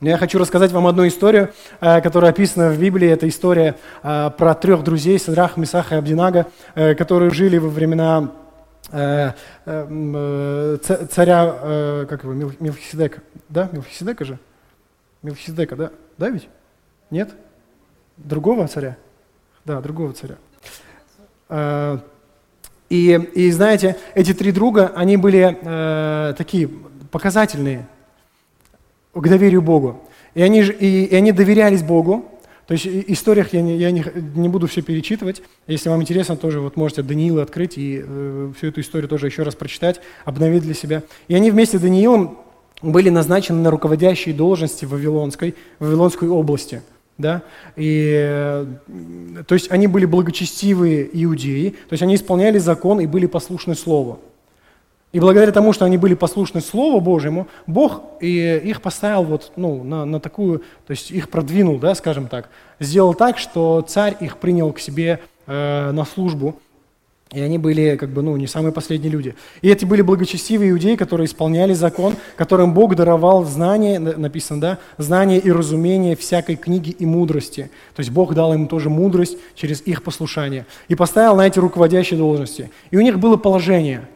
[0.00, 3.08] Я хочу рассказать вам одну историю, э, которая описана в Библии.
[3.08, 8.30] Это история э, про трех друзей, Садрах, Мисаха и Абдинага, э, которые жили во времена
[8.90, 9.26] царя,
[12.08, 13.20] как его, Милхиседека.
[13.50, 14.38] Да, Милхиседека же?
[15.20, 15.90] Милхиседека, да?
[16.16, 16.48] Да ведь?
[17.10, 17.34] Нет?
[18.16, 18.96] Другого царя?
[19.66, 20.36] Да, другого царя.
[22.88, 26.70] И, и знаете, эти три друга, они были э, такие
[27.10, 27.86] показательные
[29.20, 30.02] к доверию Богу.
[30.34, 32.24] И они, и, и они доверялись Богу.
[32.66, 34.04] То есть историях я, не, я не,
[34.34, 35.42] не буду все перечитывать.
[35.66, 39.42] Если вам интересно, тоже вот можете Даниила открыть и э, всю эту историю тоже еще
[39.42, 41.02] раз прочитать, обновить для себя.
[41.28, 42.38] И они вместе с Даниилом
[42.82, 46.82] были назначены на руководящие должности в Вавилонской, в Вавилонской области–
[47.18, 47.42] да,
[47.74, 48.66] и, э,
[49.46, 54.20] то есть они были благочестивые иудеи, то есть они исполняли закон и были послушны Слову.
[55.12, 59.82] И благодаря тому, что они были послушны Слову Божьему, Бог и их поставил вот, ну,
[59.82, 64.36] на, на такую, то есть их продвинул, да, скажем так, сделал так, что царь их
[64.36, 66.60] принял к себе э, на службу,
[67.32, 69.34] и они были, как бы, ну, не самые последние люди.
[69.60, 75.38] И эти были благочестивые иудеи, которые исполняли закон, которым Бог даровал знание, написано, да, знание
[75.38, 77.70] и разумение всякой книги и мудрости.
[77.94, 80.64] То есть Бог дал им тоже мудрость через их послушание.
[80.88, 82.70] И поставил на эти руководящие должности.
[82.90, 84.08] И у них было положение.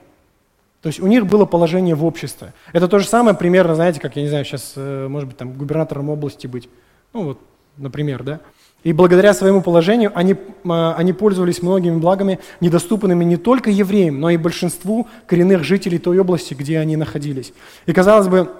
[0.82, 2.52] То есть у них было положение в обществе.
[2.72, 5.52] Это то же самое примерно, знаете, как, я не знаю, сейчас, э, может быть, там,
[5.52, 6.68] губернатором области быть.
[7.12, 7.40] Ну, вот,
[7.76, 8.40] например, да.
[8.82, 10.34] И благодаря своему положению они,
[10.68, 16.18] а, они пользовались многими благами, недоступными не только евреям, но и большинству коренных жителей той
[16.18, 17.52] области, где они находились.
[17.86, 18.50] И казалось бы,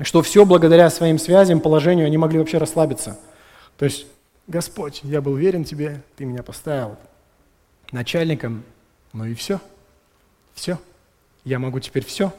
[0.00, 3.18] что все благодаря своим связям, положению они могли вообще расслабиться.
[3.78, 4.06] То есть,
[4.46, 6.96] Господь, я был верен Тебе, Ты меня поставил
[7.90, 8.62] начальником,
[9.12, 9.60] ну и все.
[10.54, 10.78] Все.
[11.44, 12.32] Я могу теперь все.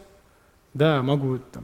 [0.73, 1.63] Да, могу там,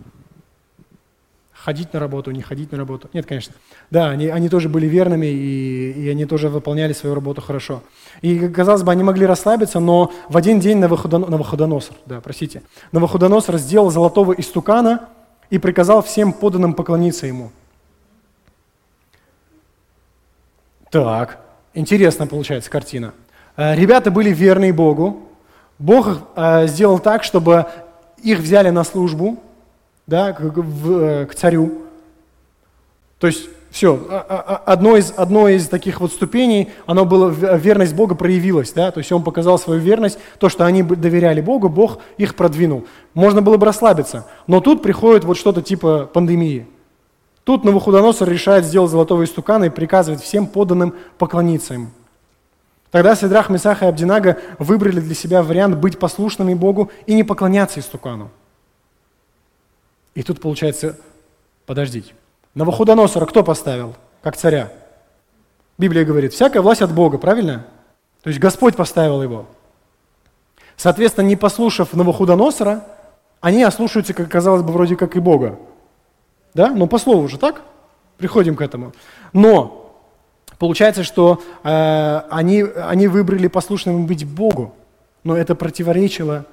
[1.63, 3.09] ходить на работу, не ходить на работу.
[3.13, 3.53] Нет, конечно.
[3.89, 7.83] Да, они, они тоже были верными, и, и они тоже выполняли свою работу хорошо.
[8.21, 13.91] И, казалось бы, они могли расслабиться, но в один день Навуходоносор, да, простите, Навуходоносор сделал
[13.91, 15.09] золотого истукана
[15.49, 17.51] и приказал всем поданным поклониться ему.
[20.89, 21.39] Так,
[21.73, 23.13] интересно получается картина.
[23.55, 25.27] Э, ребята были верны Богу.
[25.81, 27.65] Бог э, сделал так, чтобы
[28.21, 29.37] их взяли на службу,
[30.05, 31.71] да, к, в, э, к царю.
[33.17, 37.29] То есть все, а, а, а, одно из, одно из таких вот ступеней, оно было,
[37.29, 41.67] верность Бога проявилась, да, то есть он показал свою верность, то, что они доверяли Богу,
[41.67, 42.85] Бог их продвинул.
[43.15, 46.67] Можно было бы расслабиться, но тут приходит вот что-то типа пандемии.
[47.43, 51.89] Тут Навуходоносор решает сделать золотого истукана и приказывает всем подданным поклониться им.
[52.91, 57.79] Тогда Сидрах, Месах и Абдинага выбрали для себя вариант быть послушными Богу и не поклоняться
[57.79, 58.29] истукану.
[60.13, 60.97] И тут получается,
[61.65, 62.13] подождите,
[62.53, 64.73] Навуходоносора кто поставил, как царя?
[65.77, 67.65] Библия говорит, всякая власть от Бога, правильно?
[68.23, 69.45] То есть Господь поставил его.
[70.75, 72.85] Соответственно, не послушав Навуходоносора,
[73.39, 75.57] они ослушаются, как казалось бы, вроде как и Бога.
[76.53, 76.69] Да?
[76.71, 77.61] Но по слову же так?
[78.17, 78.91] Приходим к этому.
[79.31, 79.80] Но
[80.61, 84.75] получается, что э, они, они выбрали послушным быть Богу,
[85.23, 86.45] но это противоречило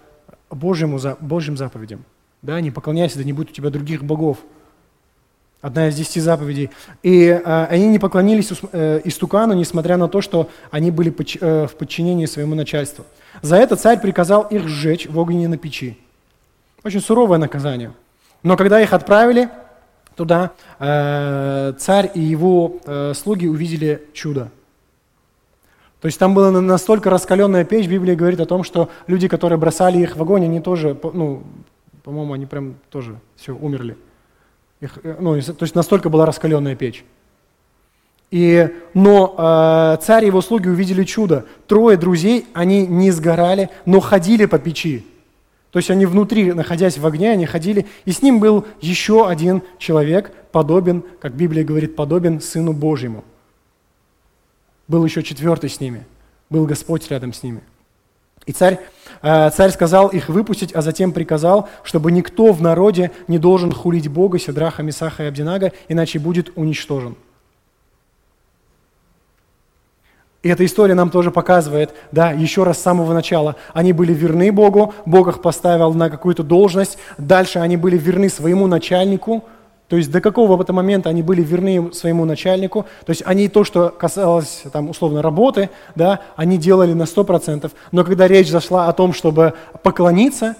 [0.49, 2.07] Божьему, Божьим заповедям.
[2.41, 4.39] Да, не поклоняйся, да не будет у тебя других богов.
[5.61, 6.71] Одна из десяти заповедей.
[7.03, 11.67] И э, они не поклонились э, истукану, несмотря на то, что они были подч, э,
[11.67, 13.05] в подчинении своему начальству.
[13.43, 15.99] За это царь приказал их сжечь в огненной печи.
[16.83, 17.93] Очень суровое наказание.
[18.43, 19.51] Но когда их отправили
[20.19, 24.51] туда, э, царь и его э, слуги увидели чудо.
[26.01, 29.99] То есть там была настолько раскаленная печь, Библия говорит о том, что люди, которые бросали
[29.99, 31.43] их в огонь, они тоже ну,
[32.09, 33.97] по-моему, они прям тоже все умерли.
[34.81, 37.05] Их, э, ну, то есть настолько была раскаленная печь.
[38.31, 41.45] И, но э, царь и его слуги увидели чудо.
[41.67, 45.07] Трое друзей, они не сгорали, но ходили по печи.
[45.71, 49.63] То есть они внутри, находясь в огне, они ходили, и с ним был еще один
[49.79, 53.23] человек, подобен, как Библия говорит, подобен Сыну Божьему.
[54.87, 56.05] Был еще четвертый с ними,
[56.49, 57.61] был Господь рядом с ними.
[58.47, 58.81] И царь,
[59.21, 64.09] э, царь сказал их выпустить, а затем приказал, чтобы никто в народе не должен хулить
[64.09, 67.15] Бога, Седраха, Месаха и Абдинага, иначе будет уничтожен.
[70.43, 74.53] И эта история нам тоже показывает, да, еще раз с самого начала, они были верны
[74.53, 79.45] Богу, Бог их поставил на какую-то должность, дальше они были верны своему начальнику,
[79.89, 83.89] то есть до какого-то момента они были верны своему начальнику, то есть они то, что
[83.89, 89.15] касалось там условно работы, да, они делали на 100%, но когда речь зашла о том,
[89.15, 90.55] чтобы поклониться,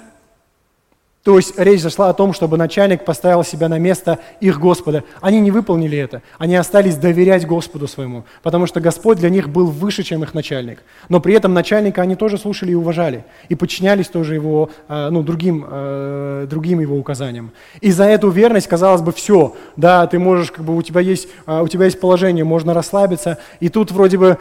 [1.29, 5.05] то есть речь зашла о том, чтобы начальник поставил себя на место их Господа.
[5.21, 6.23] Они не выполнили это.
[6.39, 10.79] Они остались доверять Господу своему, потому что Господь для них был выше, чем их начальник.
[11.11, 15.23] Но при этом начальника они тоже слушали и уважали, и подчинялись тоже его, э, ну,
[15.23, 17.51] другим, э, другим его указаниям.
[17.83, 21.29] И за эту верность, казалось бы, все, да, ты можешь, как бы, у тебя есть,
[21.47, 24.39] э, у тебя есть положение, можно расслабиться, и тут вроде бы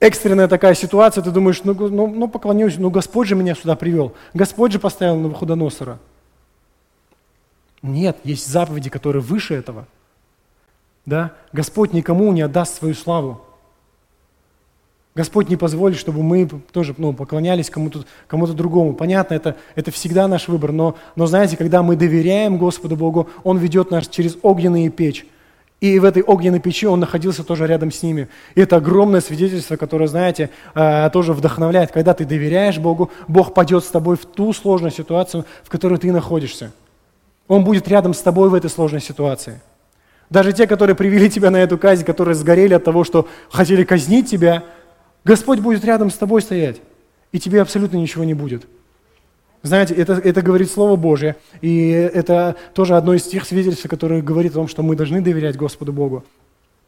[0.00, 4.14] экстренная такая ситуация, ты думаешь, ну, ну, ну поклонюсь, ну Господь же меня сюда привел,
[4.34, 5.98] Господь же поставил на Навуходоносора.
[7.82, 9.86] Нет, есть заповеди, которые выше этого.
[11.06, 11.32] Да?
[11.52, 13.40] Господь никому не отдаст свою славу.
[15.14, 18.94] Господь не позволит, чтобы мы тоже ну, поклонялись кому-то кому другому.
[18.94, 23.58] Понятно, это, это всегда наш выбор, но, но знаете, когда мы доверяем Господу Богу, Он
[23.58, 25.26] ведет нас через огненные печь.
[25.80, 28.28] И в этой огненной печи он находился тоже рядом с ними.
[28.56, 31.92] И это огромное свидетельство, которое, знаете, э, тоже вдохновляет.
[31.92, 36.10] Когда ты доверяешь Богу, Бог пойдет с тобой в ту сложную ситуацию, в которой ты
[36.10, 36.72] находишься.
[37.46, 39.60] Он будет рядом с тобой в этой сложной ситуации.
[40.30, 44.28] Даже те, которые привели тебя на эту казнь, которые сгорели от того, что хотели казнить
[44.28, 44.64] тебя,
[45.24, 46.80] Господь будет рядом с тобой стоять,
[47.32, 48.66] и тебе абсолютно ничего не будет.
[49.62, 54.52] Знаете, это, это говорит Слово Божье, и это тоже одно из тех свидетельств, которое говорит
[54.52, 56.24] о том, что мы должны доверять Господу Богу.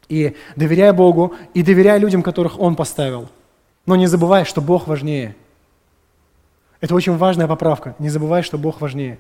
[0.09, 3.29] И доверяя Богу, и доверяя людям, которых Он поставил.
[3.87, 5.35] Но не забывай, что Бог важнее.
[6.81, 7.95] Это очень важная поправка.
[7.99, 9.19] Не забывай, что Бог важнее.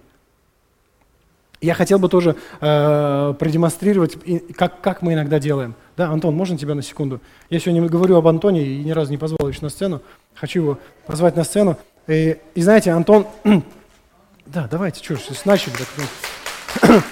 [1.60, 4.16] Я хотел бы тоже э, продемонстрировать,
[4.56, 5.74] как, как мы иногда делаем.
[5.94, 7.20] Да, Антон, можно тебя на секунду?
[7.50, 10.00] Я сегодня говорю об Антоне и ни разу не позвал еще на сцену.
[10.34, 11.76] Хочу его позвать на сцену.
[12.10, 13.26] И, и знаете, Антон...
[14.46, 15.74] да, давайте, что ж, начали.
[15.74, 16.90] Так,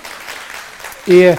[1.07, 1.37] и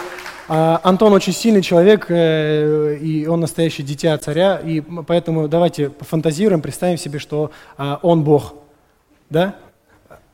[0.48, 6.62] а, Антон очень сильный человек, э, и он настоящий дитя царя, и поэтому давайте пофантазируем,
[6.62, 8.54] представим себе, что а, он Бог.
[9.30, 9.56] Да?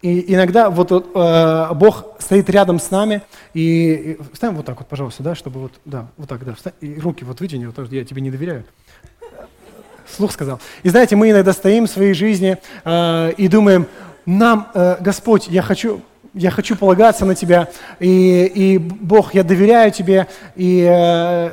[0.04, 3.24] И иногда вот э, Бог стоит рядом с нами,
[3.56, 6.74] и, и ставим вот так вот, пожалуйста, да, чтобы вот, да, вот так, да, встань,
[6.80, 8.66] и руки вот вытяни, вот, я тебе не доверяю
[10.08, 10.60] слух сказал.
[10.84, 13.88] И знаете, мы иногда стоим в своей жизни э, и думаем,
[14.26, 16.02] нам, э, Господь, я хочу,
[16.34, 21.52] я хочу полагаться на Тебя, и, и Бог, я доверяю Тебе, и э,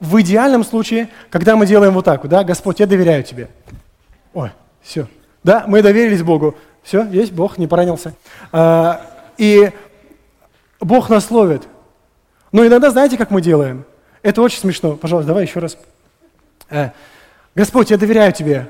[0.00, 3.48] в идеальном случае, когда мы делаем вот так, да, Господь, я доверяю Тебе.
[4.34, 4.50] Ой,
[4.82, 5.06] все.
[5.44, 6.56] Да, мы доверились Богу.
[6.82, 8.14] Все, есть Бог, не поранился.
[8.52, 8.96] Э,
[9.38, 9.70] и
[10.80, 11.62] Бог нас ловит.
[12.50, 13.84] Но иногда знаете, как мы делаем?
[14.22, 14.96] Это очень смешно.
[14.96, 15.78] Пожалуйста, давай еще раз.
[16.68, 16.90] Э,
[17.54, 18.66] Господь, я доверяю Тебе.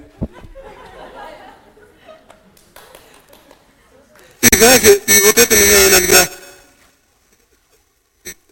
[4.40, 6.28] И знаете, и вот это меня иногда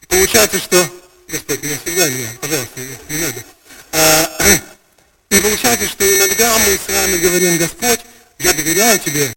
[0.08, 0.88] получается, что
[1.28, 3.44] Господь, меня всегда меня, пожалуйста, не надо.
[3.92, 4.38] А,
[5.30, 8.00] и получается, что иногда мы с вами говорим, Господь,
[8.38, 9.32] я доверяю Тебе,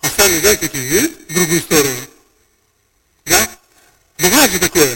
[0.00, 2.00] а сами, знаете, какие, в другую сторону.
[3.26, 3.50] Да?
[4.18, 4.89] Бывает же такое.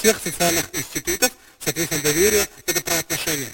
[0.00, 3.52] Всех социальных институтов, соответственно, доверие– это про отношения.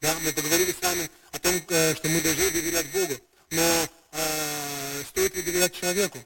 [0.00, 3.14] Да, мы поговорили с вами о том, э, что мы должны доверять Богу,
[3.50, 6.18] но э, стоит ли доверять человеку?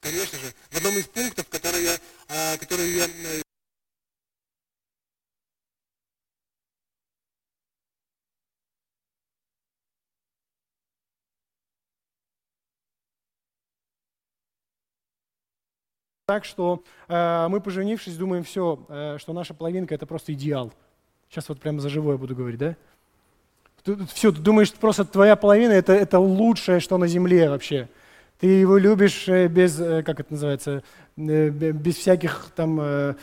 [0.00, 3.42] Конечно же, в одном из пунктов, которые я, э, которые я э,
[16.28, 20.70] так, что э, мы, поженившись, думаем, все, э, что наша половинка это просто идеал.
[21.30, 22.76] Сейчас вот прямо за живое буду говорить, да?
[23.82, 27.88] Ты, все, ты думаешь, просто твоя половина это, это лучшее, что на земле вообще.
[28.38, 30.82] Ты его любишь э, без, э, как это называется,
[31.16, 33.14] э, без всяких там э,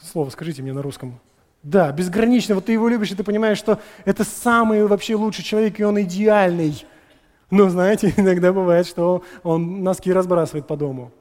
[0.00, 1.20] слов, скажите мне на русском.
[1.62, 2.54] Да, безгранично.
[2.54, 6.00] Вот ты его любишь, и ты понимаешь, что это самый вообще лучший человек, и он
[6.00, 6.86] идеальный.
[7.54, 11.12] Но, знаете, иногда бывает, что он носки разбрасывает по дому.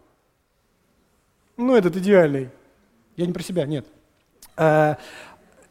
[1.57, 2.49] Ну, этот идеальный.
[3.15, 3.86] Я не про себя, нет.
[4.57, 4.97] А,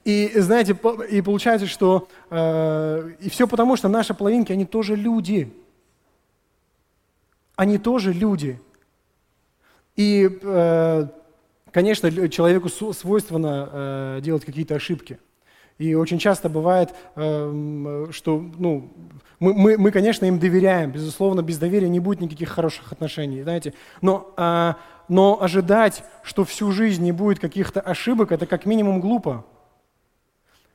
[0.04, 0.78] и знаете,
[1.10, 5.52] и получается, что а, и все потому, что наши половинки, они тоже люди.
[7.56, 8.60] Они тоже люди.
[9.96, 11.08] И, а,
[11.72, 15.18] конечно, человеку свойственно делать какие-то ошибки.
[15.82, 18.88] И очень часто бывает, эм, что ну,
[19.40, 20.92] мы, мы, мы, конечно, им доверяем.
[20.92, 23.74] Безусловно, без доверия не будет никаких хороших отношений, знаете.
[24.00, 24.76] Но, а,
[25.08, 29.44] но ожидать, что всю жизнь не будет каких-то ошибок, это как минимум глупо.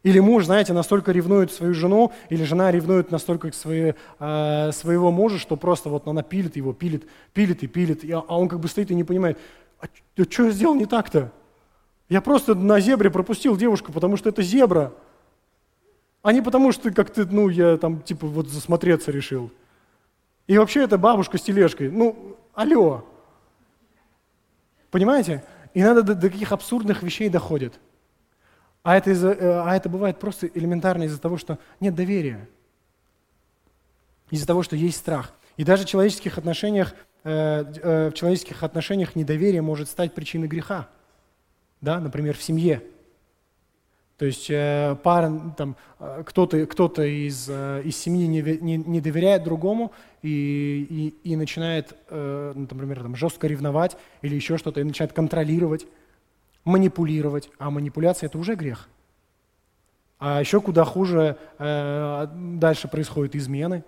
[0.03, 5.39] Или муж, знаете, настолько ревнует свою жену, или жена ревнует настолько свои, э, своего мужа,
[5.39, 8.67] что просто вот она пилит его, пилит, пилит и пилит, и, а он как бы
[8.67, 9.39] стоит и не понимает,
[9.79, 9.85] а
[10.29, 11.31] что я сделал не так-то?
[12.09, 14.93] Я просто на зебре пропустил девушку, потому что это зебра.
[16.21, 19.51] А не потому что как-то, ну, я там, типа, вот засмотреться решил.
[20.47, 21.91] И вообще это бабушка с тележкой.
[21.91, 23.05] Ну, алло.
[24.89, 25.43] Понимаете?
[25.73, 27.79] И надо до, до каких абсурдных вещей доходит.
[28.83, 32.47] А это, из э, а это бывает просто элементарно из-за того, что нет доверия.
[34.31, 35.33] Из-за того, что есть страх.
[35.57, 36.93] И даже в человеческих отношениях,
[37.25, 40.87] э, э, в человеческих отношениях недоверие может стать причиной греха
[41.81, 42.83] да, например, в семье.
[44.17, 48.99] То есть э, пара, там, э, кто-то, кто-то из, э, из семьи не, не, не
[48.99, 49.91] доверяет другому
[50.23, 55.13] и, и, и начинает, э, ну, например, там, жестко ревновать или еще что-то, и начинает
[55.13, 55.85] контролировать,
[56.65, 57.51] манипулировать.
[57.59, 58.89] А манипуляция– это уже грех.
[60.17, 63.83] А еще куда хуже э, дальше происходят измены,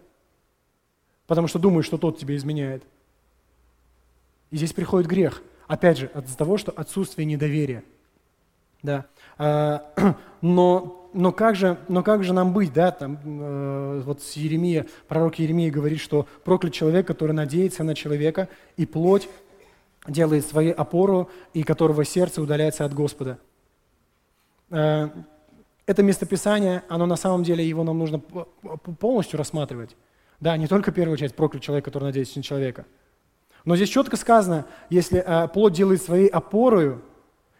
[1.25, 2.83] потому что думаешь, что тот тебе изменяет.
[4.51, 7.83] И здесь приходит грех– Опять же, от того, что отсутствие недоверия.
[8.81, 9.05] Да.
[9.37, 9.85] А,
[10.41, 12.73] но, но, как же, но как же нам быть?
[12.73, 12.89] Да?
[12.89, 18.87] Там, э, вот Еремия, пророк Еремия говорит, что проклят человек, который надеется на человека, и
[18.87, 19.29] плоть
[20.07, 23.37] делает свою опору, и которого сердце удаляется от Господа.
[24.71, 25.09] Э,
[25.85, 29.95] это местописание, оно на самом деле, его нам нужно полностью рассматривать.
[30.39, 32.87] Да, не только первая часть, проклят человек, который надеется на человека–
[33.65, 37.01] но здесь четко сказано, если э, плод делает своей опорою,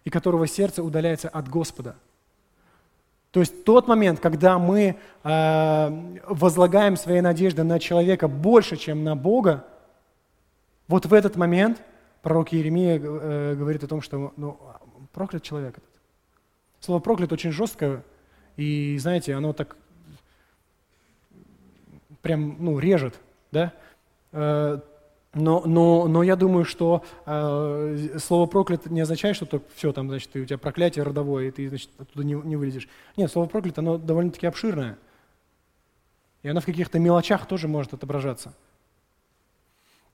[0.03, 1.95] и которого сердце удаляется от Господа.
[3.31, 9.15] То есть тот момент, когда мы э, возлагаем свои надежды на человека больше, чем на
[9.15, 9.65] Бога,
[10.87, 11.81] вот в этот момент
[12.23, 14.59] пророк Иеремия э, говорит о том, что ну,
[15.13, 15.89] проклят человек этот.
[16.79, 18.03] Слово проклят очень жесткое,
[18.57, 19.75] и знаете, оно так
[22.21, 23.19] прям ну, режет.
[23.51, 23.73] Да?
[25.33, 30.09] Но, но, но я думаю, что э, слово проклят не означает, что только все, там,
[30.09, 32.87] значит, у тебя проклятие родовое, и ты значит, оттуда не, не вылезешь.
[33.15, 34.97] Нет, слово проклят, оно довольно-таки обширное.
[36.41, 38.55] И оно в каких-то мелочах тоже может отображаться.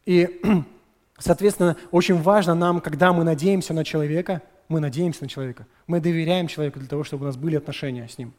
[0.05, 0.41] И,
[1.17, 6.47] соответственно, очень важно нам, когда мы надеемся на человека, мы надеемся на человека, мы доверяем
[6.47, 8.33] человеку для того, чтобы у нас были отношения с ним.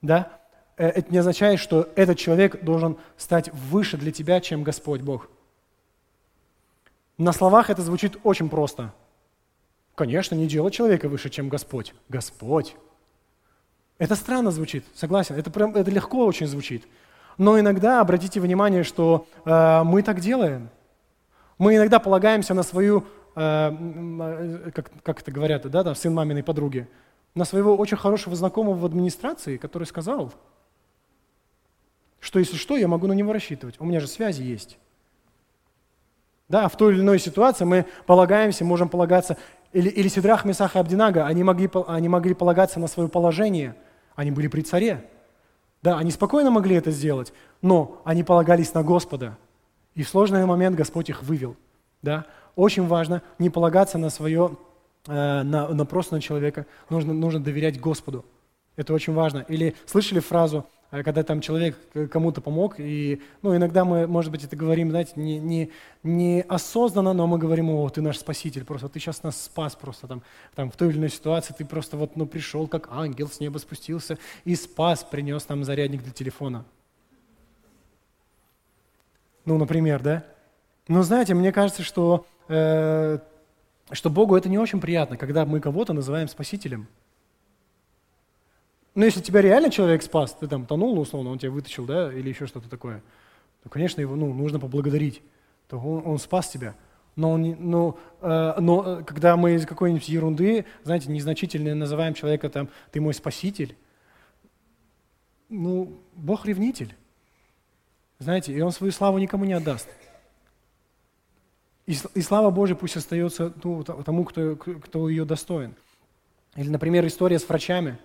[0.00, 0.30] Да?
[0.76, 5.28] Э, это не означает, что этот человек должен стать выше для тебя, чем Господь Бог–
[7.20, 8.94] на словах это звучит очень просто.
[9.94, 11.92] Конечно, не делать человека выше, чем Господь.
[12.08, 12.74] Господь.
[13.98, 15.34] Это странно звучит, согласен.
[15.34, 16.86] Это, прям, это легко очень звучит.
[17.36, 20.70] Но иногда обратите внимание, что э, мы так делаем.
[21.58, 23.04] Мы иногда полагаемся на свою,
[23.36, 26.88] э, э как, как это говорят, да, там, сын маминой подруги,
[27.34, 30.32] на своего очень хорошего знакомого в администрации, который сказал,
[32.18, 33.78] что если что, я могу на него рассчитывать.
[33.78, 34.78] У меня же связи есть.
[36.50, 39.36] Да, в той или иной ситуации мы полагаемся, можем полагаться,
[39.72, 43.76] или, или Сидрах, Месах и Абдинага, они могли, они могли полагаться на свое положение,
[44.16, 45.08] они были при царе.
[45.80, 47.32] Да, они спокойно могли это сделать,
[47.62, 49.38] но они полагались на Господа.
[49.94, 51.56] И в сложный момент Господь их вывел.
[52.02, 52.26] Да?
[52.56, 54.56] Очень важно не полагаться на свое,
[55.06, 56.66] э, на, на просто на человека.
[56.88, 58.24] Нужно, нужно доверять Господу.
[58.74, 59.44] Это очень важно.
[59.48, 61.78] Или слышали фразу, когда там человек
[62.10, 65.70] кому-то помог, и ну, иногда мы, может быть, это говорим, знаете, не, не,
[66.02, 70.08] не осознанно, но мы говорим, о, ты наш спаситель, просто ты сейчас нас спас просто
[70.08, 70.22] там,
[70.54, 73.58] там в той или иной ситуации, ты просто вот ну, пришел как ангел с неба
[73.58, 76.64] спустился и спас, принес нам зарядник для телефона.
[79.44, 80.24] Ну, например, да?
[80.88, 83.18] Но знаете, мне кажется, что, э,
[83.92, 86.88] что Богу это не очень приятно, когда мы кого-то называем спасителем.
[89.00, 92.28] Ну, если тебя реально человек спас, ты там тонул, условно, он тебя вытащил, да, или
[92.28, 93.02] еще что-то такое,
[93.62, 95.22] то, конечно, его ну, нужно поблагодарить.
[95.68, 96.74] То он, он спас тебя.
[97.16, 102.50] Но, он, ну, э, но э, когда мы из какой-нибудь ерунды, знаете, незначительно называем человека
[102.50, 103.74] там, ты мой спаситель,
[105.48, 106.94] ну, Бог ревнитель.
[108.18, 109.88] Знаете, и он свою славу никому не отдаст.
[111.86, 115.74] И, и слава Божия пусть остается ну, тому, кто, кто ее достоин.
[116.54, 117.98] Или, например, история с врачами.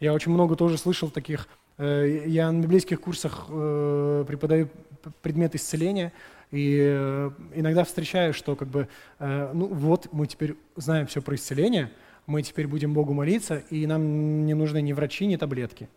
[0.00, 1.48] Я очень много тоже слышал таких.
[1.78, 4.68] Э, я на библейских курсах э, преподаю
[5.22, 6.12] предмет исцеления,
[6.50, 8.88] и э, иногда встречаю, что как бы,
[9.18, 11.90] ну вот мы теперь знаем все про исцеление,
[12.26, 15.88] мы теперь будем Богу молиться, и нам не нужны ни врачи, ни таблетки.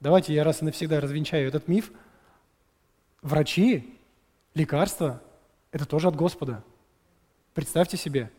[0.00, 1.92] Давайте я раз и навсегда развенчаю этот миф.
[3.22, 3.98] Врачи,
[4.54, 5.22] лекарства–
[5.72, 6.64] это тоже от Господа.
[7.52, 8.30] Представьте себе.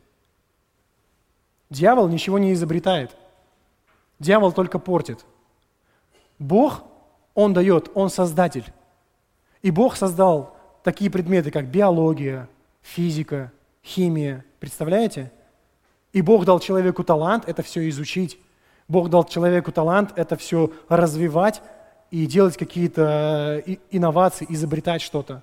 [1.72, 3.16] Дьявол ничего не изобретает.
[4.20, 5.26] Дьявол только портит.
[6.38, 6.84] Бог,
[7.34, 8.66] Он дает, Он создатель.
[9.64, 12.50] И Бог создал такие предметы, как биология,
[12.82, 13.52] физика,
[13.84, 14.44] химия.
[14.60, 15.32] Представляете?
[16.12, 18.38] И Бог дал человеку талант это все изучить.
[18.90, 21.62] Бог дал человеку талант это все развивать
[22.10, 25.42] и делать какие-то э, инновации, изобретать что-то.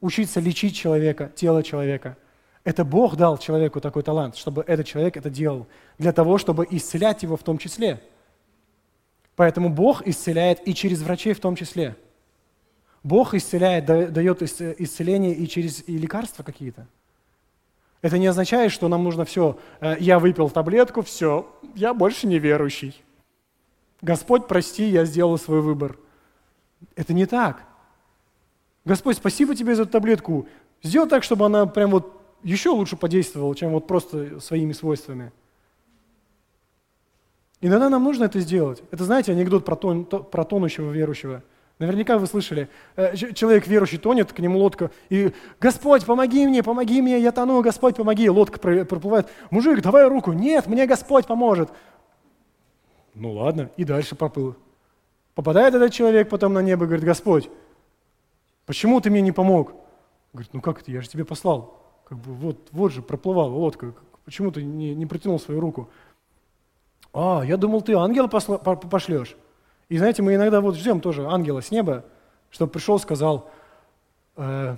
[0.00, 2.16] Учиться лечить человека, тело человека.
[2.64, 5.66] Это Бог дал человеку такой талант, чтобы этот человек это делал,
[5.98, 8.02] для того, чтобы исцелять его в том числе.
[9.36, 11.94] Поэтому Бог исцеляет и через врачей в том числе.
[13.02, 16.86] Бог исцеляет, дает исцеление и через и лекарства какие-то.
[18.00, 22.38] Это не означает, что нам нужно все, э, я выпил таблетку, все, я больше не
[22.38, 23.02] верующий.
[24.02, 25.98] Господь, прости, я сделал свой выбор.
[26.96, 27.64] Это не так.
[28.84, 30.46] Господь, спасибо тебе за эту таблетку.
[30.82, 35.32] Сделай так, чтобы она прям вот еще лучше подействовала, чем вот просто своими свойствами.
[37.60, 38.82] Иногда нам нужно это сделать.
[38.90, 41.42] Это, знаете, анекдот про, тон, про тонущего верующего–
[41.80, 47.02] Наверняка вы слышали, э, человек верующий тонет, к нему лодка, и «Господь, помоги мне, помоги
[47.02, 49.28] мне, я тону, Господь, помоги!» Лодка проплывает.
[49.50, 51.70] «Мужик, давай руку!» «Нет, мне Господь поможет!»
[53.14, 54.54] Ну ладно, и дальше проплыл.
[55.34, 57.50] Попадает этот человек потом на небо и говорит, «Господь,
[58.66, 59.72] почему ты мне не помог?»
[60.32, 61.83] Говорит, ну как это, я же тебе послал.
[62.04, 63.94] Как бы вот, вот же проплывала лодка,
[64.24, 65.88] почему ты не, не протянул свою руку?
[67.12, 69.36] А, я думал, ты ангела посла, пошлешь.
[69.88, 72.04] И знаете, мы иногда вот ждем тоже ангела с неба,
[72.50, 73.50] чтобы пришел, сказал,
[74.36, 74.76] э,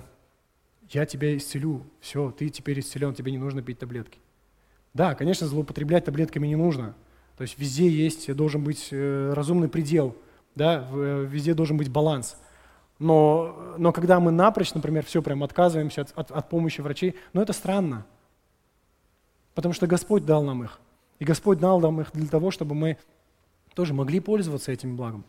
[0.89, 4.19] я тебя исцелю, все, ты теперь исцелен, тебе не нужно пить таблетки.
[4.93, 6.95] Да, конечно, злоупотреблять таблетками не нужно.
[7.37, 10.15] То есть везде есть, должен быть э, разумный предел,
[10.55, 12.37] да, э, везде должен быть баланс.
[12.99, 17.41] Но, но когда мы напрочь, например, все прям отказываемся от, от, от помощи врачей, ну
[17.41, 18.05] это странно.
[19.53, 20.79] Потому что Господь дал нам их.
[21.19, 22.97] И Господь дал нам их для того, чтобы мы
[23.73, 25.23] тоже могли пользоваться этим благом.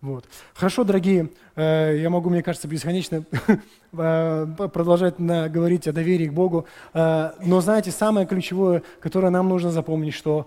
[0.00, 0.26] Вот.
[0.54, 3.24] Хорошо, дорогие, э, я могу, мне кажется, бесконечно
[3.92, 9.70] э, продолжать говорить о доверии к Богу, э, но знаете, самое ключевое, которое нам нужно
[9.70, 10.46] запомнить, что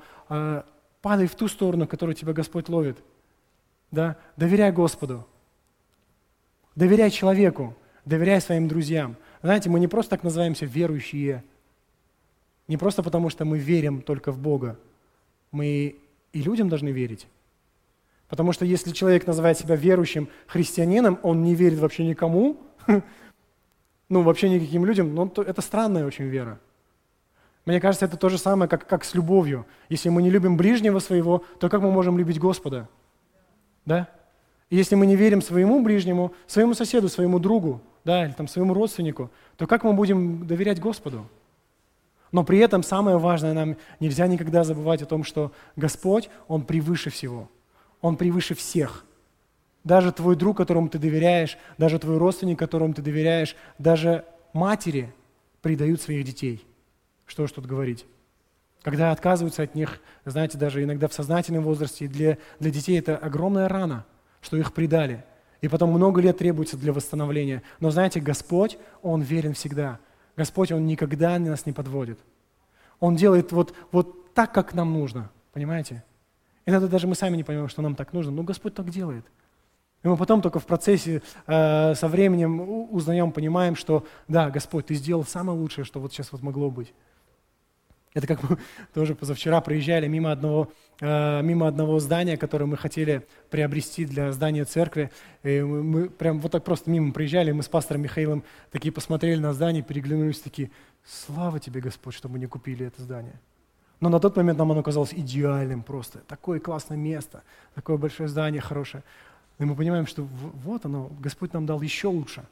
[1.02, 3.00] падай в ту сторону, которую тебя Господь ловит.
[3.92, 4.18] Да?
[4.38, 5.26] Доверяй Господу,
[6.76, 9.16] доверяй человеку, доверяй своим друзьям.
[9.42, 11.44] Знаете, мы не просто так называемся верующие,
[12.68, 14.78] не просто потому, что мы верим только в Бога,
[15.52, 15.96] мы
[16.34, 17.28] и людям должны верить.
[18.28, 22.58] Потому что если человек называет себя верующим христианином, он не верит вообще никому,
[24.10, 26.60] ну, вообще никаким людям, но это странная очень вера.
[27.66, 29.66] Мне кажется, это то же самое, как, как с любовью.
[29.90, 32.88] Если мы не любим ближнего своего, то как мы можем любить Господа?
[33.86, 34.10] Да?
[34.70, 38.74] И если мы не верим своему ближнему, своему соседу, своему другу, да, или там своему
[38.74, 41.28] родственнику, то как мы будем доверять Господу?
[42.32, 47.10] Но при этом самое важное, нам нельзя никогда забывать о том, что Господь, Он превыше
[47.10, 47.50] всего.
[48.02, 49.06] Он превыше всех.
[49.84, 55.12] Даже твой друг, которому ты доверяешь, даже твой родственник, которому ты доверяешь, даже матери
[55.62, 56.64] предают своих детей.
[57.26, 58.06] Что ж тут говорить?
[58.84, 63.68] Когда отказываются от них, знаете, даже иногда в сознательном возрасте, для, для детей это огромная
[63.68, 64.06] рана,
[64.42, 65.24] что их предали.
[65.62, 67.64] И потом много лет требуется для восстановления.
[67.80, 70.00] Но знаете, Господь, Он верен всегда.
[70.38, 72.20] Господь, Он никогда нас не подводит.
[73.00, 75.30] Он делает вот, вот так, как нам нужно.
[75.52, 76.04] Понимаете?
[76.66, 79.26] Иногда даже мы сами не понимаем, что нам так нужно, но Господь так делает.
[80.04, 84.96] И мы потом только в процессе, э, со временем узнаем, понимаем, что да, Господь, Ты
[84.96, 86.94] сделал самое лучшее, что вот сейчас вот могло быть.
[88.14, 88.58] Это как мы
[88.94, 90.72] тоже позавчера проезжали мимо одного,
[91.02, 95.12] мимо одного здания, которое мы хотели приобрести для здания церкви.
[95.44, 99.40] И мы, мы прям вот так просто мимо проезжали, мы с пастором Михаилом такие посмотрели
[99.40, 100.72] на здание, переглянулись, такие,
[101.06, 103.40] слава тебе, Господь, что мы не купили это здание.
[104.00, 106.20] Но на тот момент нам оно казалось идеальным просто.
[106.20, 107.44] Такое классное место,
[107.76, 109.04] такое большое здание хорошее.
[109.58, 112.44] И мы понимаем, что вот оно, Господь нам дал еще лучше.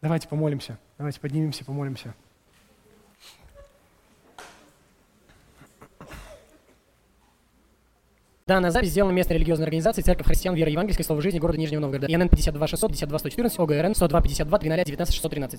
[0.00, 2.14] Давайте помолимся, давайте поднимемся, помолимся.
[8.46, 12.08] Данная запись сделана местной религиозной организацией Церковь Христиан Веры Евангельской Слова Жизни города Нижнего Новгорода.
[12.12, 15.58] ИНН 52 600 52 114 ОГРН 102 52 13 19 613.